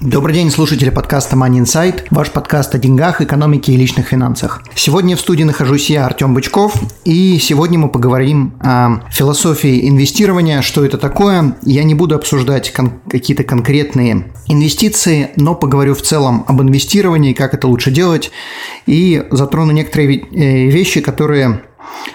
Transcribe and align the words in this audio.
Добрый 0.00 0.32
день, 0.32 0.48
слушатели 0.52 0.90
подкаста 0.90 1.34
Money 1.34 1.64
Insight, 1.64 2.06
ваш 2.12 2.30
подкаст 2.30 2.72
о 2.72 2.78
деньгах, 2.78 3.20
экономике 3.20 3.72
и 3.72 3.76
личных 3.76 4.06
финансах. 4.06 4.62
Сегодня 4.76 5.16
в 5.16 5.20
студии 5.20 5.42
нахожусь 5.42 5.90
я, 5.90 6.06
Артем 6.06 6.34
Бычков, 6.34 6.72
и 7.04 7.36
сегодня 7.40 7.80
мы 7.80 7.88
поговорим 7.88 8.54
о 8.60 9.00
философии 9.10 9.88
инвестирования, 9.88 10.62
что 10.62 10.84
это 10.84 10.98
такое. 10.98 11.56
Я 11.62 11.82
не 11.82 11.96
буду 11.96 12.14
обсуждать 12.14 12.72
кон- 12.72 13.00
какие-то 13.10 13.42
конкретные 13.42 14.32
инвестиции, 14.46 15.30
но 15.34 15.56
поговорю 15.56 15.96
в 15.96 16.02
целом 16.02 16.44
об 16.46 16.62
инвестировании, 16.62 17.32
как 17.32 17.52
это 17.54 17.66
лучше 17.66 17.90
делать, 17.90 18.30
и 18.86 19.26
затрону 19.32 19.72
некоторые 19.72 20.20
э, 20.20 20.66
вещи, 20.70 21.00
которые 21.00 21.62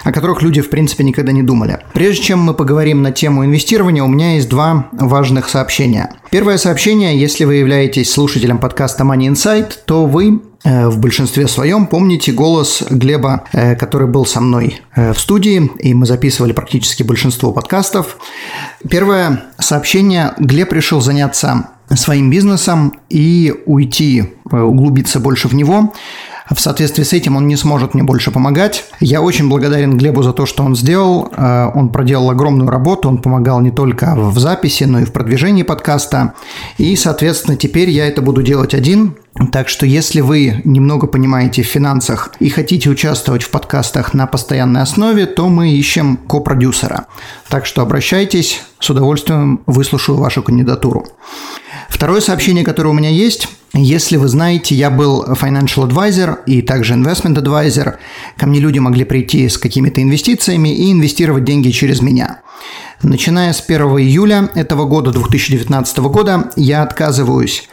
о 0.04 0.12
которых 0.12 0.42
люди, 0.42 0.62
в 0.62 0.70
принципе, 0.70 1.04
никогда 1.04 1.32
не 1.32 1.44
думали. 1.44 1.80
Прежде 1.94 2.24
чем 2.24 2.40
мы 2.40 2.54
поговорим 2.54 3.02
на 3.02 3.12
тему 3.12 3.46
инвестирования, 3.46 4.04
у 4.04 4.08
меня 4.08 4.36
есть 4.36 4.50
два 4.50 4.88
важных 4.92 5.50
сообщения. 5.50 6.10
Первое 6.30 6.58
сообщение, 6.58 7.20
если 7.20 7.46
вы 7.46 7.56
являетесь 7.56 8.12
слушателем 8.12 8.58
подкаста 8.58 9.04
Money 9.04 9.32
Insight, 9.32 9.74
то 9.86 10.06
вы 10.06 10.42
э, 10.64 10.88
в 10.88 11.00
большинстве 11.00 11.48
своем 11.48 11.88
помните 11.88 12.32
голос 12.32 12.84
Глеба, 12.90 13.46
э, 13.54 13.76
который 13.76 14.08
был 14.08 14.26
со 14.26 14.42
мной 14.42 14.82
э, 14.96 15.14
в 15.14 15.20
студии, 15.20 15.72
и 15.80 15.94
мы 15.94 16.06
записывали 16.06 16.52
практически 16.52 17.04
большинство 17.04 17.52
подкастов. 17.52 18.18
Первое 18.90 19.46
сообщение. 19.60 20.34
Глеб 20.40 20.74
решил 20.74 21.02
заняться 21.02 21.70
своим 21.96 22.30
бизнесом 22.30 23.00
и 23.10 23.54
уйти, 23.66 24.34
углубиться 24.46 25.20
больше 25.20 25.48
в 25.48 25.54
него. 25.54 25.94
В 26.50 26.60
соответствии 26.60 27.04
с 27.04 27.14
этим 27.14 27.36
он 27.36 27.48
не 27.48 27.56
сможет 27.56 27.94
мне 27.94 28.04
больше 28.04 28.32
помогать. 28.32 28.86
Я 29.00 29.22
очень 29.22 29.48
благодарен 29.48 29.98
Глебу 29.98 30.24
за 30.24 30.34
то, 30.34 30.46
что 30.46 30.64
он 30.64 30.76
сделал. 30.76 31.30
Э, 31.36 31.72
он 31.74 31.90
проделал 31.90 32.30
огромную 32.30 32.70
работу, 32.70 33.08
он 33.08 33.20
помогал 33.20 33.62
не 33.62 33.72
только 33.72 34.14
в 34.16 34.38
записи, 34.40 34.84
но 34.84 35.00
и 35.00 35.06
в 35.06 35.14
продвижении 35.14 35.64
подкаста. 35.64 36.34
И, 36.78 36.96
соответственно, 36.96 37.56
теперь 37.56 37.90
я 37.90 38.08
это 38.08 38.22
буду 38.22 38.42
делать 38.42 38.74
один. 38.74 39.16
Так 39.52 39.68
что 39.68 39.86
если 39.86 40.22
вы 40.22 40.62
немного 40.64 41.08
понимаете 41.08 41.64
в 41.64 41.68
финансах 41.68 42.34
и 42.40 42.50
хотите 42.50 42.90
участвовать 42.90 43.42
в 43.42 43.50
подкастах 43.50 44.14
на 44.14 44.28
постоянной 44.28 44.82
основе, 44.82 45.26
то 45.26 45.50
мы 45.50 45.72
ищем 45.72 46.18
копродюсера. 46.18 47.06
Так 47.50 47.66
что 47.66 47.82
обращайтесь, 47.82 48.62
с 48.80 48.90
удовольствием 48.90 49.62
выслушаю 49.66 50.18
вашу 50.18 50.44
кандидатуру. 50.44 51.08
Второе 52.04 52.20
сообщение, 52.20 52.66
которое 52.66 52.90
у 52.90 52.94
меня 52.94 53.08
есть– 53.08 53.48
если 53.76 54.18
вы 54.18 54.28
знаете, 54.28 54.76
я 54.76 54.92
был 54.92 55.24
financial 55.24 55.90
advisor 55.90 56.38
и 56.46 56.62
также 56.62 56.94
investment 56.94 57.42
advisor. 57.42 57.96
Ко 58.38 58.46
мне 58.46 58.60
люди 58.60 58.78
могли 58.78 59.04
прийти 59.04 59.50
с 59.50 59.58
какими-то 59.58 60.04
инвестициями 60.04 60.70
и 60.70 60.92
инвестировать 60.92 61.44
деньги 61.44 61.72
через 61.72 62.00
меня. 62.00 62.42
Начиная 63.02 63.52
с 63.52 63.64
1 63.68 63.82
июля 63.98 64.48
этого 64.54 64.86
года, 64.86 65.12
2019 65.12 65.98
года, 66.00 66.52
я 66.56 66.84
отказываюсь 66.84 67.68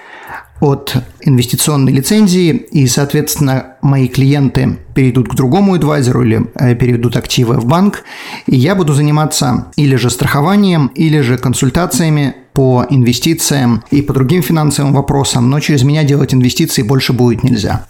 от 0.60 0.96
инвестиционной 1.22 1.92
лицензии, 1.92 2.50
и, 2.50 2.86
соответственно, 2.86 3.76
мои 3.82 4.08
клиенты 4.08 4.78
перейдут 4.94 5.28
к 5.28 5.34
другому 5.34 5.74
адвайзеру 5.74 6.22
или 6.22 6.46
э, 6.54 6.74
переведут 6.74 7.16
активы 7.16 7.54
в 7.54 7.66
банк, 7.66 8.04
и 8.46 8.56
я 8.56 8.74
буду 8.74 8.92
заниматься 8.92 9.66
или 9.76 9.96
же 9.96 10.10
страхованием, 10.10 10.88
или 10.94 11.20
же 11.20 11.38
консультациями 11.38 12.34
по 12.52 12.84
инвестициям 12.90 13.82
и 13.90 14.02
по 14.02 14.12
другим 14.12 14.42
финансовым 14.42 14.92
вопросам, 14.92 15.48
но 15.48 15.60
через 15.60 15.82
меня 15.82 16.04
делать 16.04 16.34
инвестиции 16.34 16.82
больше 16.82 17.12
будет 17.12 17.42
нельзя. 17.42 17.86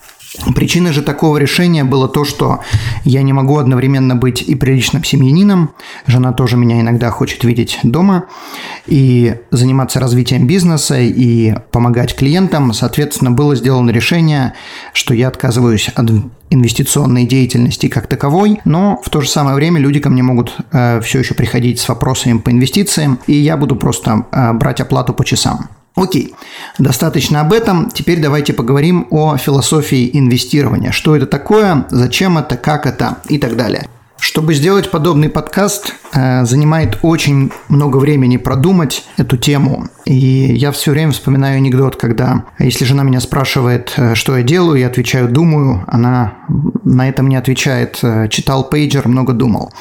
Причиной 0.55 0.93
же 0.93 1.03
такого 1.03 1.37
решения 1.37 1.85
было 1.85 2.09
то, 2.09 2.25
что 2.25 2.61
я 3.05 3.23
не 3.23 3.33
могу 3.33 3.59
одновременно 3.59 4.17
быть 4.17 4.43
и 4.43 4.55
приличным 4.55 5.05
семьянином, 5.05 5.71
жена 6.07 6.33
тоже 6.33 6.57
меня 6.57 6.81
иногда 6.81 7.11
хочет 7.11 7.45
видеть 7.45 7.79
дома, 7.83 8.25
и 8.87 9.37
заниматься 9.51 10.01
развитием 10.01 10.47
бизнеса 10.47 10.99
и 10.99 11.55
помогать 11.73 12.17
клиентам. 12.17 12.73
Соответственно, 12.73 13.31
было 13.31 13.55
сделано 13.55 13.91
решение, 13.91 14.55
что 14.93 15.15
я 15.15 15.29
отказываюсь 15.29 15.89
от 15.89 16.11
инвестиционной 16.51 17.27
деятельности 17.27 17.89
как 17.89 18.07
таковой, 18.07 18.61
но 18.65 19.01
в 19.05 19.11
то 19.11 19.21
же 19.21 19.29
самое 19.29 19.55
время 19.55 19.81
люди 19.81 20.01
ко 20.01 20.11
мне 20.11 20.23
могут 20.23 20.57
э, 20.73 21.01
все 21.01 21.21
еще 21.21 21.35
приходить 21.35 21.79
с 21.79 21.89
вопросами 21.89 22.39
по 22.39 22.51
инвестициям, 22.51 23.21
и 23.27 23.35
я 23.35 23.57
буду 23.57 23.77
просто 23.77 24.27
э, 24.33 24.53
брать 24.55 24.81
оплату 24.81 25.15
по 25.15 25.25
часам. 25.25 25.69
Окей, 25.97 26.35
достаточно 26.79 27.41
об 27.41 27.53
этом. 27.53 27.91
Теперь 27.91 28.21
давайте 28.21 28.53
поговорим 28.53 29.07
о 29.11 29.37
философии 29.37 30.11
инвестирования. 30.13 30.93
Что 30.93 31.17
это 31.17 31.27
такое, 31.27 31.87
зачем 31.91 32.39
это, 32.39 32.57
как 32.57 32.87
это 32.87 33.19
и 33.29 33.39
так 33.39 33.57
далее. 33.57 33.89
Чтобы 34.21 34.53
сделать 34.53 34.91
подобный 34.91 35.31
подкаст, 35.31 35.95
э, 36.13 36.45
занимает 36.45 36.99
очень 37.01 37.51
много 37.69 37.97
времени 37.97 38.37
продумать 38.37 39.05
эту 39.17 39.39
тему. 39.39 39.89
И 40.05 40.15
я 40.15 40.73
все 40.73 40.91
время 40.91 41.13
вспоминаю 41.13 41.57
анекдот, 41.57 41.97
когда, 41.97 42.45
если 42.59 42.85
жена 42.85 43.03
меня 43.03 43.21
спрашивает, 43.21 43.95
э, 43.97 44.15
что 44.15 44.37
я 44.37 44.43
делаю, 44.43 44.79
я 44.79 44.89
отвечаю 44.89 45.29
«думаю», 45.29 45.85
она 45.87 46.35
на 46.85 47.09
это 47.09 47.23
мне 47.23 47.39
отвечает 47.39 47.99
э, 48.03 48.29
«читал 48.29 48.69
пейджер, 48.69 49.09
много 49.09 49.33
думал». 49.33 49.73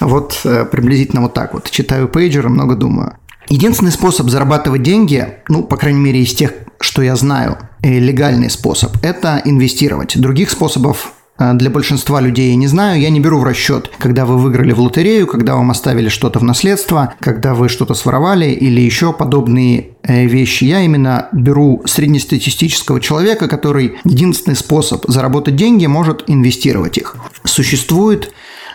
Вот 0.00 0.40
приблизительно 0.42 1.20
вот 1.20 1.34
так 1.34 1.54
вот. 1.54 1.70
Читаю 1.70 2.08
пейджер, 2.08 2.48
много 2.48 2.74
думаю. 2.74 3.14
Единственный 3.48 3.92
способ 3.92 4.28
зарабатывать 4.28 4.82
деньги, 4.82 5.34
ну, 5.48 5.62
по 5.62 5.76
крайней 5.76 6.00
мере, 6.00 6.22
из 6.22 6.32
тех, 6.32 6.52
что 6.80 7.02
я 7.02 7.16
знаю, 7.16 7.58
легальный 7.82 8.50
способ, 8.50 8.96
это 9.02 9.40
инвестировать. 9.44 10.18
Других 10.18 10.50
способов 10.50 11.12
э, 11.38 11.52
для 11.54 11.70
большинства 11.70 12.20
людей 12.20 12.50
я 12.50 12.56
не 12.56 12.66
знаю, 12.66 13.00
я 13.00 13.10
не 13.10 13.20
беру 13.20 13.38
в 13.38 13.44
расчет, 13.44 13.90
когда 13.98 14.24
вы 14.24 14.38
выиграли 14.38 14.72
в 14.72 14.80
лотерею, 14.80 15.26
когда 15.26 15.56
вам 15.56 15.70
оставили 15.70 16.08
что-то 16.08 16.38
в 16.38 16.44
наследство, 16.44 17.14
когда 17.20 17.54
вы 17.54 17.68
что-то 17.68 17.94
своровали 17.94 18.46
или 18.46 18.80
еще 18.80 19.12
подобные 19.12 19.90
э, 20.02 20.26
вещи. 20.26 20.64
Я 20.64 20.80
именно 20.80 21.28
беру 21.32 21.82
среднестатистического 21.84 23.00
человека, 23.00 23.48
который 23.48 23.98
единственный 24.04 24.56
способ 24.56 25.04
заработать 25.08 25.56
деньги 25.56 25.86
может 25.86 26.24
инвестировать 26.28 26.98
их. 26.98 27.16
Существует 27.44 28.32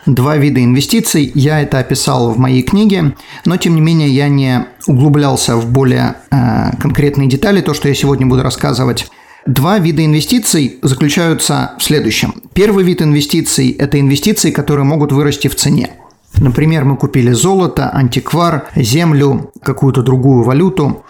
два 0.07 0.37
вида 0.37 0.63
инвестиций. 0.63 1.31
Я 1.35 1.61
это 1.61 1.79
описал 1.79 2.31
в 2.31 2.39
моей 2.39 2.63
книге, 2.63 3.15
но 3.45 3.57
тем 3.57 3.75
не 3.75 3.81
менее 3.81 4.09
я 4.09 4.29
не 4.29 4.65
углублялся 4.87 5.57
в 5.57 5.69
более 5.69 6.15
э, 6.31 6.71
конкретные 6.79 7.27
детали, 7.27 7.61
то, 7.61 7.73
что 7.73 7.89
я 7.89 7.93
сегодня 7.93 8.25
буду 8.25 8.41
рассказывать. 8.41 9.07
Два 9.45 9.79
вида 9.79 10.03
инвестиций 10.03 10.79
заключаются 10.81 11.71
в 11.77 11.83
следующем. 11.83 12.35
Первый 12.53 12.83
вид 12.83 13.01
инвестиций– 13.01 13.69
это 13.79 13.99
инвестиции, 13.99 14.51
которые 14.51 14.85
могут 14.85 15.11
вырасти 15.11 15.47
в 15.47 15.55
цене. 15.55 15.91
Например, 16.37 16.83
мы 16.83 16.97
купили 16.97 17.31
золото, 17.31 17.89
антиквар, 17.89 18.67
землю, 18.75 19.51
какую-то 19.61 20.03
другую 20.03 20.43
валюту. 20.43 21.03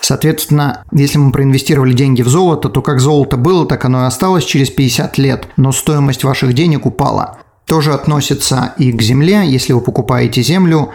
Соответственно, 0.00 0.84
если 0.92 1.18
мы 1.18 1.32
проинвестировали 1.32 1.92
деньги 1.92 2.22
в 2.22 2.28
золото, 2.28 2.68
то 2.68 2.80
как 2.80 3.00
золото 3.00 3.36
было, 3.36 3.66
так 3.66 3.84
оно 3.84 4.04
и 4.04 4.06
осталось 4.06 4.44
через 4.44 4.70
50 4.70 5.18
лет, 5.18 5.48
но 5.56 5.72
стоимость 5.72 6.24
ваших 6.24 6.54
денег 6.54 6.86
упала 6.86 7.38
тоже 7.70 7.92
относится 7.92 8.74
и 8.78 8.90
к 8.90 9.00
земле. 9.00 9.44
Если 9.46 9.72
вы 9.72 9.80
покупаете 9.80 10.42
землю, 10.42 10.90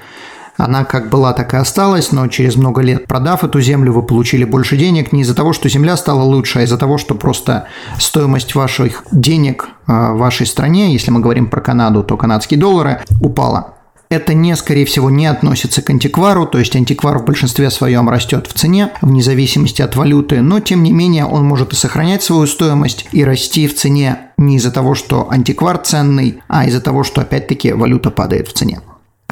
она 0.58 0.84
как 0.84 1.10
была, 1.10 1.32
так 1.32 1.54
и 1.54 1.58
осталась, 1.58 2.12
но 2.12 2.28
через 2.28 2.58
много 2.58 2.82
лет 2.82 3.08
продав 3.08 3.46
эту 3.46 3.62
землю, 3.62 3.94
вы 3.94 4.04
получили 4.04 4.44
больше 4.44 4.76
денег 4.76 5.14
не 5.14 5.22
из-за 5.22 5.36
того, 5.36 5.54
что 5.54 5.70
земля 5.70 5.96
стала 5.96 6.24
лучше, 6.24 6.60
а 6.60 6.64
из-за 6.64 6.78
того, 6.78 6.98
что 6.98 7.16
просто 7.16 7.68
стоимость 7.98 8.56
ваших 8.56 9.06
денег 9.14 9.70
а, 9.88 10.12
в 10.12 10.18
вашей 10.18 10.46
стране, 10.46 10.92
если 10.92 11.12
мы 11.12 11.22
говорим 11.22 11.48
про 11.48 11.62
Канаду, 11.62 12.04
то 12.04 12.18
канадские 12.18 12.60
доллары, 12.60 13.00
упала. 13.22 13.76
Это 14.10 14.34
не, 14.34 14.56
скорее 14.56 14.86
всего, 14.86 15.10
не 15.10 15.26
относится 15.26 15.82
к 15.82 15.90
антиквару, 15.90 16.46
то 16.46 16.60
есть 16.60 16.76
антиквар 16.76 17.20
в 17.20 17.26
большинстве 17.26 17.70
своем 17.72 18.10
растет 18.10 18.48
в 18.48 18.54
цене, 18.54 18.92
вне 19.02 19.24
зависимости 19.24 19.82
от 19.82 19.96
валюты, 19.96 20.42
но 20.42 20.60
тем 20.60 20.84
не 20.84 20.92
менее 20.92 21.26
он 21.26 21.46
может 21.46 21.74
и 21.74 21.76
сохранять 21.76 22.24
свою 22.24 22.46
стоимость 22.46 23.08
и 23.12 23.24
расти 23.24 23.68
в 23.68 23.76
цене 23.76 24.20
не 24.38 24.58
из-за 24.58 24.72
того, 24.72 24.96
что 24.96 25.30
антиквар 25.32 25.80
ценный, 25.80 26.42
а 26.48 26.66
из-за 26.68 26.82
того, 26.82 27.04
что 27.04 27.22
опять-таки 27.22 27.74
валюта 27.74 28.12
падает 28.12 28.48
в 28.48 28.54
цене. 28.54 28.82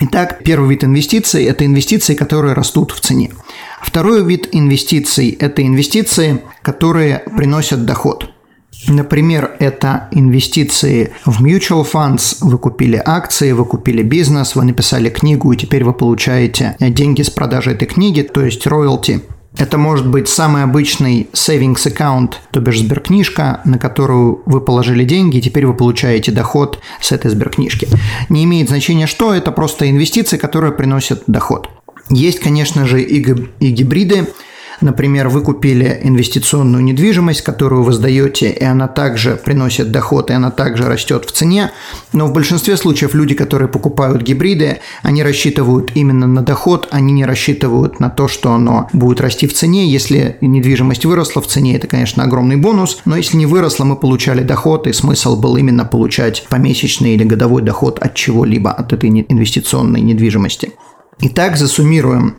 Итак, 0.01 0.41
первый 0.43 0.71
вид 0.71 0.83
инвестиций– 0.83 1.43
это 1.45 1.65
инвестиции, 1.65 2.15
которые 2.15 2.53
растут 2.53 2.91
в 2.91 2.99
цене. 2.99 3.31
Второй 3.81 4.25
вид 4.25 4.49
инвестиций– 4.51 5.29
это 5.39 5.65
инвестиции, 5.65 6.41
которые 6.63 7.19
приносят 7.19 7.85
доход. 7.85 8.31
Например, 8.87 9.55
это 9.59 10.09
инвестиции 10.11 11.13
в 11.25 11.43
mutual 11.43 11.87
funds, 11.89 12.37
вы 12.41 12.57
купили 12.57 13.01
акции, 13.03 13.51
вы 13.51 13.65
купили 13.65 14.03
бизнес, 14.03 14.55
вы 14.55 14.65
написали 14.65 15.09
книгу, 15.09 15.51
и 15.51 15.57
теперь 15.57 15.83
вы 15.83 15.93
получаете 15.93 16.75
деньги 16.79 17.21
с 17.21 17.29
продажи 17.29 17.71
этой 17.71 17.87
книги, 17.87 18.21
то 18.21 18.43
есть 18.43 18.67
роялти. 18.67 19.21
Это 19.55 19.77
может 19.77 20.07
быть 20.07 20.27
самый 20.27 20.63
обычный 20.63 21.27
savings 21.31 21.87
аккаунт, 21.87 22.41
то 22.51 22.59
бишь 22.59 22.79
сберкнижка, 22.79 23.61
на 23.65 23.77
которую 23.77 24.41
вы 24.47 24.59
положили 24.61 25.03
деньги, 25.03 25.37
и 25.37 25.41
теперь 25.41 25.67
вы 25.67 25.75
получаете 25.75 26.31
доход 26.31 26.79
с 26.99 27.11
этой 27.11 27.29
сберкнижки. 27.29 27.87
Не 28.29 28.45
имеет 28.45 28.69
значения 28.69 29.05
что, 29.05 29.33
это 29.33 29.51
просто 29.51 29.89
инвестиции, 29.89 30.37
которые 30.37 30.73
приносят 30.73 31.23
доход. 31.27 31.69
Есть, 32.09 32.39
конечно 32.39 32.87
же, 32.87 33.01
и 33.01 33.19
гибриды, 33.19 34.27
Например, 34.83 35.29
вы 35.29 35.39
купили 35.41 36.01
инвестиционную 36.03 36.83
недвижимость, 36.83 37.41
которую 37.41 37.83
вы 37.83 37.93
сдаете, 37.93 38.51
и 38.51 38.65
она 38.65 38.89
также 38.89 39.37
приносит 39.37 39.91
доход, 39.91 40.29
и 40.29 40.33
она 40.33 40.51
также 40.51 40.83
растет 40.83 41.23
в 41.23 41.31
цене. 41.31 41.71
Но 42.11 42.27
в 42.27 42.33
большинстве 42.33 42.75
случаев 42.75 43.13
люди, 43.13 43.33
которые 43.33 43.69
покупают 43.69 44.23
гибриды, 44.23 44.81
они 45.01 45.23
рассчитывают 45.23 45.91
именно 45.95 46.27
на 46.27 46.41
доход, 46.41 46.89
они 46.91 47.13
не 47.13 47.23
рассчитывают 47.23 48.01
на 48.01 48.09
то, 48.09 48.27
что 48.27 48.51
оно 48.51 48.89
будет 48.91 49.21
расти 49.21 49.47
в 49.47 49.53
цене. 49.53 49.87
Если 49.87 50.37
недвижимость 50.41 51.05
выросла 51.05 51.41
в 51.41 51.47
цене, 51.47 51.77
это, 51.77 51.87
конечно, 51.87 52.21
огромный 52.23 52.57
бонус, 52.57 52.99
но 53.05 53.15
если 53.15 53.37
не 53.37 53.45
выросла, 53.45 53.85
мы 53.85 53.95
получали 53.95 54.43
доход, 54.43 54.85
и 54.87 54.91
смысл 54.91 55.39
был 55.39 55.55
именно 55.55 55.85
получать 55.85 56.45
помесячный 56.49 57.13
или 57.13 57.23
годовой 57.23 57.61
доход 57.61 57.99
от 57.99 58.15
чего-либо, 58.15 58.69
от 58.69 58.91
этой 58.91 59.09
инвестиционной 59.09 60.01
недвижимости. 60.01 60.73
Итак, 61.21 61.55
засуммируем. 61.55 62.35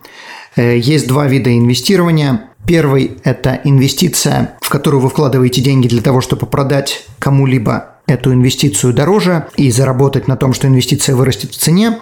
Э, 0.55 0.77
есть 0.77 1.07
два 1.07 1.27
вида 1.27 1.55
инвестирования. 1.55 2.49
Первый– 2.65 3.17
это 3.23 3.59
инвестиция, 3.63 4.57
в 4.61 4.69
которую 4.69 5.01
вы 5.01 5.09
вкладываете 5.09 5.61
деньги 5.61 5.87
для 5.87 6.01
того, 6.01 6.21
чтобы 6.21 6.45
продать 6.47 7.05
кому-либо 7.19 7.95
эту 8.07 8.33
инвестицию 8.33 8.93
дороже 8.93 9.47
и 9.55 9.69
заработать 9.71 10.27
на 10.27 10.35
том, 10.37 10.53
что 10.53 10.67
инвестиция 10.67 11.15
вырастет 11.15 11.51
в 11.51 11.57
цене. 11.57 11.99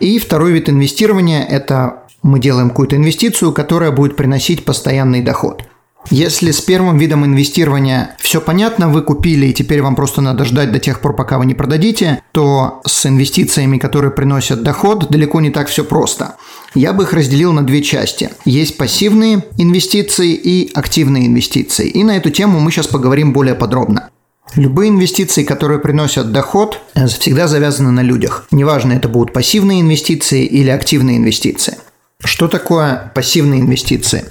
И 0.00 0.18
второй 0.18 0.52
вид 0.52 0.68
инвестирования– 0.68 1.44
это 1.48 2.04
мы 2.22 2.38
делаем 2.38 2.70
какую-то 2.70 2.96
инвестицию, 2.96 3.52
которая 3.52 3.92
будет 3.92 4.16
приносить 4.16 4.64
постоянный 4.64 5.22
доход. 5.22 5.64
Если 6.10 6.50
с 6.50 6.60
первым 6.60 6.98
видом 6.98 7.24
инвестирования 7.24 8.16
все 8.18 8.40
понятно, 8.40 8.88
вы 8.88 9.02
купили 9.02 9.46
и 9.46 9.54
теперь 9.54 9.82
вам 9.82 9.96
просто 9.96 10.20
надо 10.20 10.44
ждать 10.44 10.70
до 10.70 10.78
тех 10.78 11.00
пор, 11.00 11.16
пока 11.16 11.38
вы 11.38 11.46
не 11.46 11.54
продадите, 11.54 12.22
то 12.32 12.82
с 12.86 13.06
инвестициями, 13.06 13.78
которые 13.78 14.10
приносят 14.10 14.62
доход, 14.62 15.08
далеко 15.08 15.40
не 15.40 15.50
так 15.50 15.68
все 15.68 15.84
просто. 15.84 16.36
Я 16.74 16.92
бы 16.92 17.04
их 17.04 17.12
разделил 17.12 17.52
на 17.52 17.64
две 17.64 17.82
части. 17.82 18.30
Есть 18.44 18.76
пассивные 18.76 19.44
инвестиции 19.58 20.32
и 20.34 20.70
активные 20.74 21.26
инвестиции. 21.26 21.88
И 21.88 22.04
на 22.04 22.16
эту 22.16 22.30
тему 22.30 22.60
мы 22.60 22.70
сейчас 22.70 22.86
поговорим 22.86 23.32
более 23.32 23.54
подробно. 23.54 24.10
Любые 24.56 24.90
инвестиции, 24.90 25.42
которые 25.42 25.80
приносят 25.80 26.30
доход, 26.30 26.80
всегда 27.08 27.48
завязаны 27.48 27.90
на 27.90 28.02
людях. 28.02 28.46
Неважно, 28.50 28.92
это 28.92 29.08
будут 29.08 29.32
пассивные 29.32 29.80
инвестиции 29.80 30.44
или 30.44 30.68
активные 30.70 31.16
инвестиции. 31.16 31.78
Что 32.22 32.48
такое 32.48 33.12
пассивные 33.14 33.60
инвестиции? 33.60 34.24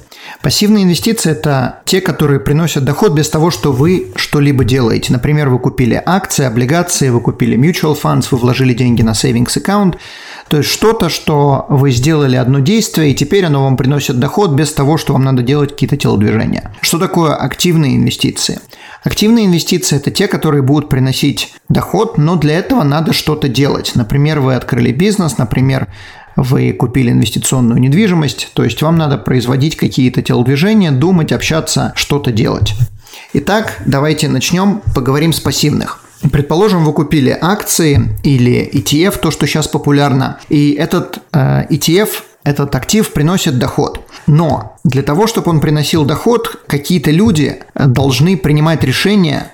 Пассивные 0.44 0.84
инвестиции– 0.84 1.32
это 1.32 1.80
те, 1.86 2.02
которые 2.02 2.42
приносят 2.42 2.84
доход 2.84 3.14
без 3.14 3.30
того, 3.30 3.50
что 3.50 3.72
вы 3.72 4.12
что-либо 4.18 4.66
делаете. 4.66 5.14
Например, 5.14 5.48
вы 5.48 5.58
купили 5.58 6.04
акции, 6.06 6.44
облигации, 6.44 7.08
вы 7.08 7.22
купили 7.22 7.58
mutual 7.58 7.98
funds, 7.98 8.28
вы 8.30 8.40
вложили 8.40 8.74
деньги 8.74 9.02
на 9.02 9.12
savings 9.12 9.58
аккаунт. 9.58 9.98
То 10.50 10.58
есть 10.58 10.70
что-то, 10.70 11.08
что 11.08 11.66
вы 11.70 11.92
сделали 11.92 12.36
одно 12.36 12.60
действие, 12.60 13.12
и 13.12 13.16
теперь 13.16 13.46
оно 13.46 13.64
вам 13.64 13.78
приносит 13.78 14.20
доход 14.20 14.52
без 14.52 14.74
того, 14.74 14.98
что 14.98 15.14
вам 15.14 15.24
надо 15.24 15.44
делать 15.44 15.72
какие-то 15.72 15.96
телодвижения. 15.96 16.74
Что 16.82 17.00
такое 17.00 17.34
активные 17.34 17.96
инвестиции? 17.96 18.60
Активные 19.06 19.46
инвестиции– 19.46 19.96
это 19.98 20.12
те, 20.12 20.28
которые 20.28 20.62
будут 20.62 20.90
приносить 20.90 21.54
доход, 21.70 22.18
но 22.18 22.36
для 22.36 22.60
этого 22.60 22.84
надо 22.84 23.14
что-то 23.14 23.48
делать. 23.48 23.94
Например, 23.96 24.42
вы 24.42 24.56
открыли 24.56 24.92
бизнес, 24.92 25.38
например, 25.38 25.88
вы 26.36 26.74
купили 26.74 27.12
инвестиционную 27.12 27.80
недвижимость, 27.80 28.52
то 28.54 28.64
есть 28.64 28.82
вам 28.82 28.98
надо 28.98 29.18
производить 29.18 29.76
какие-то 29.78 30.22
телодвижения, 30.22 30.92
думать, 30.92 31.32
общаться, 31.32 31.94
что-то 31.96 32.32
делать. 32.32 32.74
Итак, 33.34 33.82
давайте 33.86 34.28
начнем, 34.28 34.82
поговорим 34.96 35.34
с 35.34 35.40
пассивных. 35.40 36.00
Предположим, 36.32 36.86
вы 36.86 36.94
купили 36.94 37.38
акции 37.40 38.18
или 38.24 38.70
ETF, 38.74 39.20
то, 39.20 39.32
что 39.32 39.46
сейчас 39.46 39.68
популярно, 39.68 40.40
и 40.50 40.72
этот 40.72 41.20
э, 41.34 41.66
ETF, 41.70 42.10
этот 42.44 42.76
актив 42.76 43.12
приносит 43.12 43.58
доход. 43.58 44.06
Но 44.28 44.78
для 44.84 45.04
того, 45.04 45.28
чтобы 45.28 45.50
он 45.52 45.60
приносил 45.60 46.06
доход, 46.06 46.62
какие-то 46.68 47.12
люди 47.12 47.60
должны 47.76 48.38
принимать 48.38 48.84
решения 48.84 49.48
Э, 49.48 49.53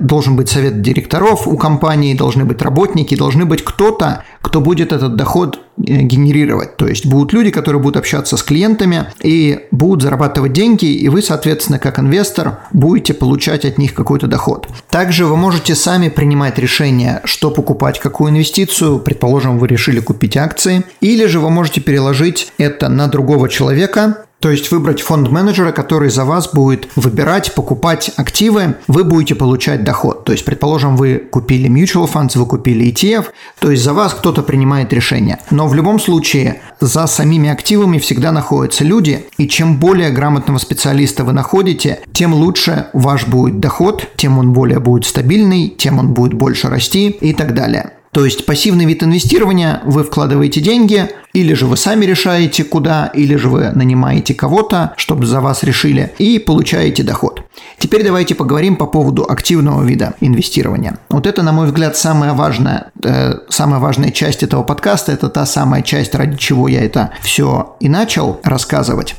должен 0.00 0.36
быть 0.36 0.48
совет 0.48 0.80
директоров 0.80 1.46
у 1.46 1.56
компании, 1.56 2.14
должны 2.14 2.44
быть 2.44 2.62
работники, 2.62 3.14
должны 3.14 3.44
быть 3.44 3.64
кто-то, 3.64 4.24
кто 4.40 4.60
будет 4.60 4.92
этот 4.92 5.16
доход 5.16 5.60
э, 5.76 6.02
генерировать. 6.02 6.76
То 6.76 6.86
есть 6.86 7.06
будут 7.06 7.32
люди, 7.32 7.50
которые 7.50 7.82
будут 7.82 7.98
общаться 7.98 8.36
с 8.36 8.42
клиентами 8.42 9.06
и 9.22 9.66
будут 9.70 10.02
зарабатывать 10.02 10.52
деньги, 10.52 10.86
и 10.86 11.08
вы, 11.08 11.22
соответственно, 11.22 11.78
как 11.78 11.98
инвестор, 11.98 12.60
будете 12.72 13.12
получать 13.12 13.64
от 13.64 13.78
них 13.78 13.94
какой-то 13.94 14.26
доход. 14.26 14.66
Также 14.88 15.26
вы 15.26 15.36
можете 15.36 15.74
сами 15.74 16.08
принимать 16.08 16.58
решение, 16.58 17.20
что 17.24 17.50
покупать, 17.50 18.00
какую 18.00 18.30
инвестицию. 18.30 18.98
Предположим, 18.98 19.58
вы 19.58 19.68
решили 19.68 20.00
купить 20.00 20.36
акции, 20.36 20.84
или 21.00 21.26
же 21.26 21.38
вы 21.38 21.50
можете 21.50 21.80
переложить 21.80 22.52
это 22.58 22.88
на 22.88 23.08
другого 23.08 23.48
человека, 23.48 24.24
то 24.40 24.50
есть 24.50 24.70
выбрать 24.70 25.02
фонд-менеджера, 25.02 25.70
который 25.70 26.10
за 26.10 26.24
вас 26.24 26.52
будет 26.52 26.88
выбирать, 26.96 27.54
покупать 27.54 28.10
активы, 28.16 28.76
вы 28.88 29.04
будете 29.04 29.34
получать 29.34 29.84
доход. 29.84 30.24
То 30.24 30.32
есть, 30.32 30.44
предположим, 30.44 30.96
вы 30.96 31.18
купили 31.18 31.68
mutual 31.68 32.10
funds, 32.10 32.38
вы 32.38 32.46
купили 32.46 32.90
ETF, 32.90 33.26
то 33.58 33.70
есть 33.70 33.84
за 33.84 33.92
вас 33.92 34.14
кто-то 34.14 34.42
принимает 34.42 34.92
решение. 34.92 35.38
Но 35.50 35.68
в 35.68 35.74
любом 35.74 36.00
случае 36.00 36.62
за 36.80 37.06
самими 37.06 37.50
активами 37.50 37.98
всегда 37.98 38.32
находятся 38.32 38.82
люди, 38.82 39.26
и 39.36 39.46
чем 39.46 39.78
более 39.78 40.10
грамотного 40.10 40.58
специалиста 40.58 41.24
вы 41.24 41.32
находите, 41.32 42.00
тем 42.12 42.32
лучше 42.32 42.86
ваш 42.94 43.26
будет 43.26 43.60
доход, 43.60 44.08
тем 44.16 44.38
он 44.38 44.52
более 44.52 44.80
будет 44.80 45.04
стабильный, 45.04 45.68
тем 45.68 45.98
он 45.98 46.14
будет 46.14 46.32
больше 46.32 46.68
расти 46.68 47.08
и 47.08 47.34
так 47.34 47.54
далее. 47.54 47.92
То 48.12 48.24
есть 48.24 48.44
пассивный 48.44 48.86
вид 48.86 49.02
инвестирования, 49.04 49.82
вы 49.84 50.02
вкладываете 50.02 50.60
деньги, 50.60 51.08
или 51.32 51.54
же 51.54 51.66
вы 51.66 51.76
сами 51.76 52.04
решаете 52.06 52.64
куда, 52.64 53.06
или 53.06 53.36
же 53.36 53.48
вы 53.48 53.70
нанимаете 53.70 54.34
кого-то, 54.34 54.94
чтобы 54.96 55.26
за 55.26 55.40
вас 55.40 55.62
решили, 55.62 56.12
и 56.18 56.40
получаете 56.40 57.04
доход. 57.04 57.44
Теперь 57.78 58.02
давайте 58.02 58.34
поговорим 58.34 58.74
по 58.74 58.86
поводу 58.86 59.24
активного 59.28 59.84
вида 59.84 60.14
инвестирования. 60.20 60.98
Вот 61.08 61.26
это, 61.26 61.42
на 61.42 61.52
мой 61.52 61.66
взгляд, 61.66 61.96
самая 61.96 62.32
важная, 62.32 62.90
э, 63.04 63.34
самая 63.48 63.78
важная 63.78 64.10
часть 64.10 64.42
этого 64.42 64.64
подкаста. 64.64 65.12
Это 65.12 65.28
та 65.28 65.46
самая 65.46 65.82
часть, 65.82 66.14
ради 66.16 66.36
чего 66.36 66.66
я 66.66 66.82
это 66.84 67.12
все 67.22 67.76
и 67.78 67.88
начал 67.88 68.40
рассказывать. 68.42 69.14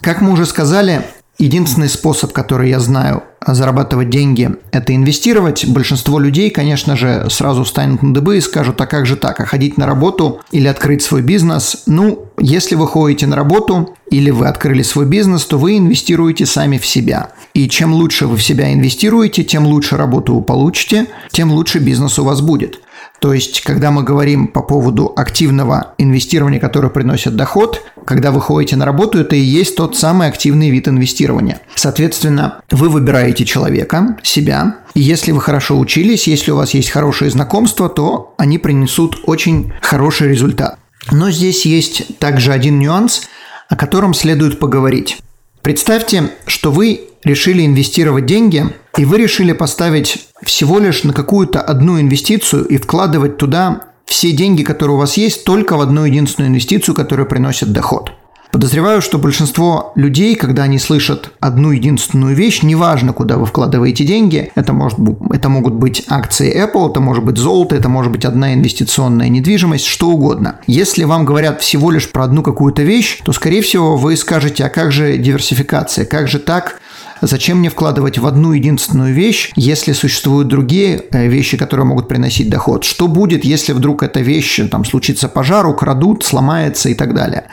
Как 0.00 0.22
мы 0.22 0.32
уже 0.32 0.46
сказали, 0.46 1.02
Единственный 1.42 1.88
способ, 1.88 2.32
который 2.32 2.70
я 2.70 2.78
знаю 2.78 3.24
зарабатывать 3.44 4.10
деньги, 4.10 4.48
это 4.70 4.94
инвестировать. 4.94 5.66
Большинство 5.66 6.20
людей, 6.20 6.50
конечно 6.50 6.94
же, 6.94 7.26
сразу 7.30 7.64
встанут 7.64 8.00
на 8.04 8.14
дыбы 8.14 8.36
и 8.36 8.40
скажут, 8.40 8.80
а 8.80 8.86
как 8.86 9.06
же 9.06 9.16
так, 9.16 9.40
а 9.40 9.44
ходить 9.44 9.76
на 9.76 9.84
работу 9.84 10.40
или 10.52 10.68
открыть 10.68 11.02
свой 11.02 11.20
бизнес? 11.20 11.82
Ну, 11.86 12.26
если 12.38 12.76
вы 12.76 12.86
ходите 12.86 13.26
на 13.26 13.34
работу 13.34 13.96
или 14.08 14.30
вы 14.30 14.46
открыли 14.46 14.82
свой 14.82 15.04
бизнес, 15.04 15.44
то 15.44 15.58
вы 15.58 15.78
инвестируете 15.78 16.46
сами 16.46 16.78
в 16.78 16.86
себя. 16.86 17.32
И 17.54 17.68
чем 17.68 17.92
лучше 17.92 18.28
вы 18.28 18.36
в 18.36 18.42
себя 18.44 18.72
инвестируете, 18.72 19.42
тем 19.42 19.66
лучше 19.66 19.96
работу 19.96 20.36
вы 20.36 20.42
получите, 20.42 21.08
тем 21.32 21.50
лучше 21.50 21.80
бизнес 21.80 22.20
у 22.20 22.24
вас 22.24 22.40
будет. 22.40 22.78
То 23.22 23.32
есть, 23.32 23.60
когда 23.60 23.92
мы 23.92 24.02
говорим 24.02 24.48
по 24.48 24.62
поводу 24.62 25.12
активного 25.14 25.94
инвестирования, 25.96 26.58
которое 26.58 26.88
приносит 26.88 27.36
доход, 27.36 27.80
когда 28.04 28.32
вы 28.32 28.40
ходите 28.40 28.74
на 28.74 28.84
работу, 28.84 29.16
это 29.16 29.36
и 29.36 29.40
есть 29.40 29.76
тот 29.76 29.96
самый 29.96 30.26
активный 30.26 30.70
вид 30.70 30.88
инвестирования. 30.88 31.60
Соответственно, 31.76 32.62
вы 32.72 32.88
выбираете 32.88 33.44
человека, 33.44 34.16
себя, 34.24 34.78
и 34.94 35.00
если 35.00 35.30
вы 35.30 35.40
хорошо 35.40 35.78
учились, 35.78 36.26
если 36.26 36.50
у 36.50 36.56
вас 36.56 36.74
есть 36.74 36.90
хорошие 36.90 37.30
знакомства, 37.30 37.88
то 37.88 38.34
они 38.38 38.58
принесут 38.58 39.20
очень 39.26 39.72
хороший 39.82 40.28
результат. 40.28 40.80
Но 41.12 41.30
здесь 41.30 41.64
есть 41.64 42.18
также 42.18 42.52
один 42.52 42.80
нюанс, 42.80 43.28
о 43.68 43.76
котором 43.76 44.14
следует 44.14 44.58
поговорить. 44.58 45.18
Представьте, 45.62 46.32
что 46.46 46.72
вы 46.72 47.11
решили 47.24 47.64
инвестировать 47.64 48.26
деньги, 48.26 48.66
и 48.96 49.04
вы 49.04 49.18
решили 49.18 49.52
поставить 49.52 50.28
всего 50.42 50.78
лишь 50.78 51.04
на 51.04 51.12
какую-то 51.12 51.60
одну 51.60 52.00
инвестицию 52.00 52.64
и 52.66 52.76
вкладывать 52.76 53.36
туда 53.36 53.82
все 54.06 54.32
деньги, 54.32 54.62
которые 54.62 54.96
у 54.96 55.00
вас 55.00 55.16
есть, 55.16 55.44
только 55.44 55.76
в 55.76 55.80
одну 55.80 56.04
единственную 56.04 56.50
инвестицию, 56.50 56.94
которая 56.94 57.26
приносит 57.26 57.72
доход. 57.72 58.12
Подозреваю, 58.52 59.00
что 59.00 59.16
большинство 59.16 59.92
людей, 59.94 60.34
когда 60.34 60.64
они 60.64 60.78
слышат 60.78 61.30
одну 61.40 61.70
единственную 61.70 62.36
вещь, 62.36 62.62
неважно, 62.62 63.14
куда 63.14 63.38
вы 63.38 63.46
вкладываете 63.46 64.04
деньги, 64.04 64.52
это, 64.54 64.74
может, 64.74 64.98
это 65.32 65.48
могут 65.48 65.72
быть 65.72 66.04
акции 66.08 66.54
Apple, 66.54 66.90
это 66.90 67.00
может 67.00 67.24
быть 67.24 67.38
золото, 67.38 67.74
это 67.74 67.88
может 67.88 68.12
быть 68.12 68.26
одна 68.26 68.52
инвестиционная 68.52 69.30
недвижимость, 69.30 69.86
что 69.86 70.10
угодно. 70.10 70.56
Если 70.66 71.04
вам 71.04 71.24
говорят 71.24 71.62
всего 71.62 71.90
лишь 71.90 72.10
про 72.10 72.24
одну 72.24 72.42
какую-то 72.42 72.82
вещь, 72.82 73.20
то, 73.24 73.32
скорее 73.32 73.62
всего, 73.62 73.96
вы 73.96 74.18
скажете, 74.18 74.66
а 74.66 74.68
как 74.68 74.92
же 74.92 75.16
диверсификация, 75.16 76.04
как 76.04 76.28
же 76.28 76.38
так 76.38 76.78
Зачем 77.22 77.58
мне 77.58 77.70
вкладывать 77.70 78.18
в 78.18 78.26
одну 78.26 78.52
единственную 78.52 79.14
вещь, 79.14 79.52
если 79.54 79.92
существуют 79.92 80.48
другие 80.48 81.04
э, 81.12 81.28
вещи, 81.28 81.56
которые 81.56 81.86
могут 81.86 82.08
приносить 82.08 82.50
доход? 82.50 82.82
Что 82.82 83.06
будет, 83.06 83.44
если 83.44 83.72
вдруг 83.72 84.02
эта 84.02 84.20
вещь, 84.20 84.60
там, 84.68 84.84
случится 84.84 85.28
пожар, 85.28 85.64
украдут, 85.66 86.24
сломается 86.24 86.88
и 86.88 86.94
так 86.94 87.14
далее? 87.14 87.44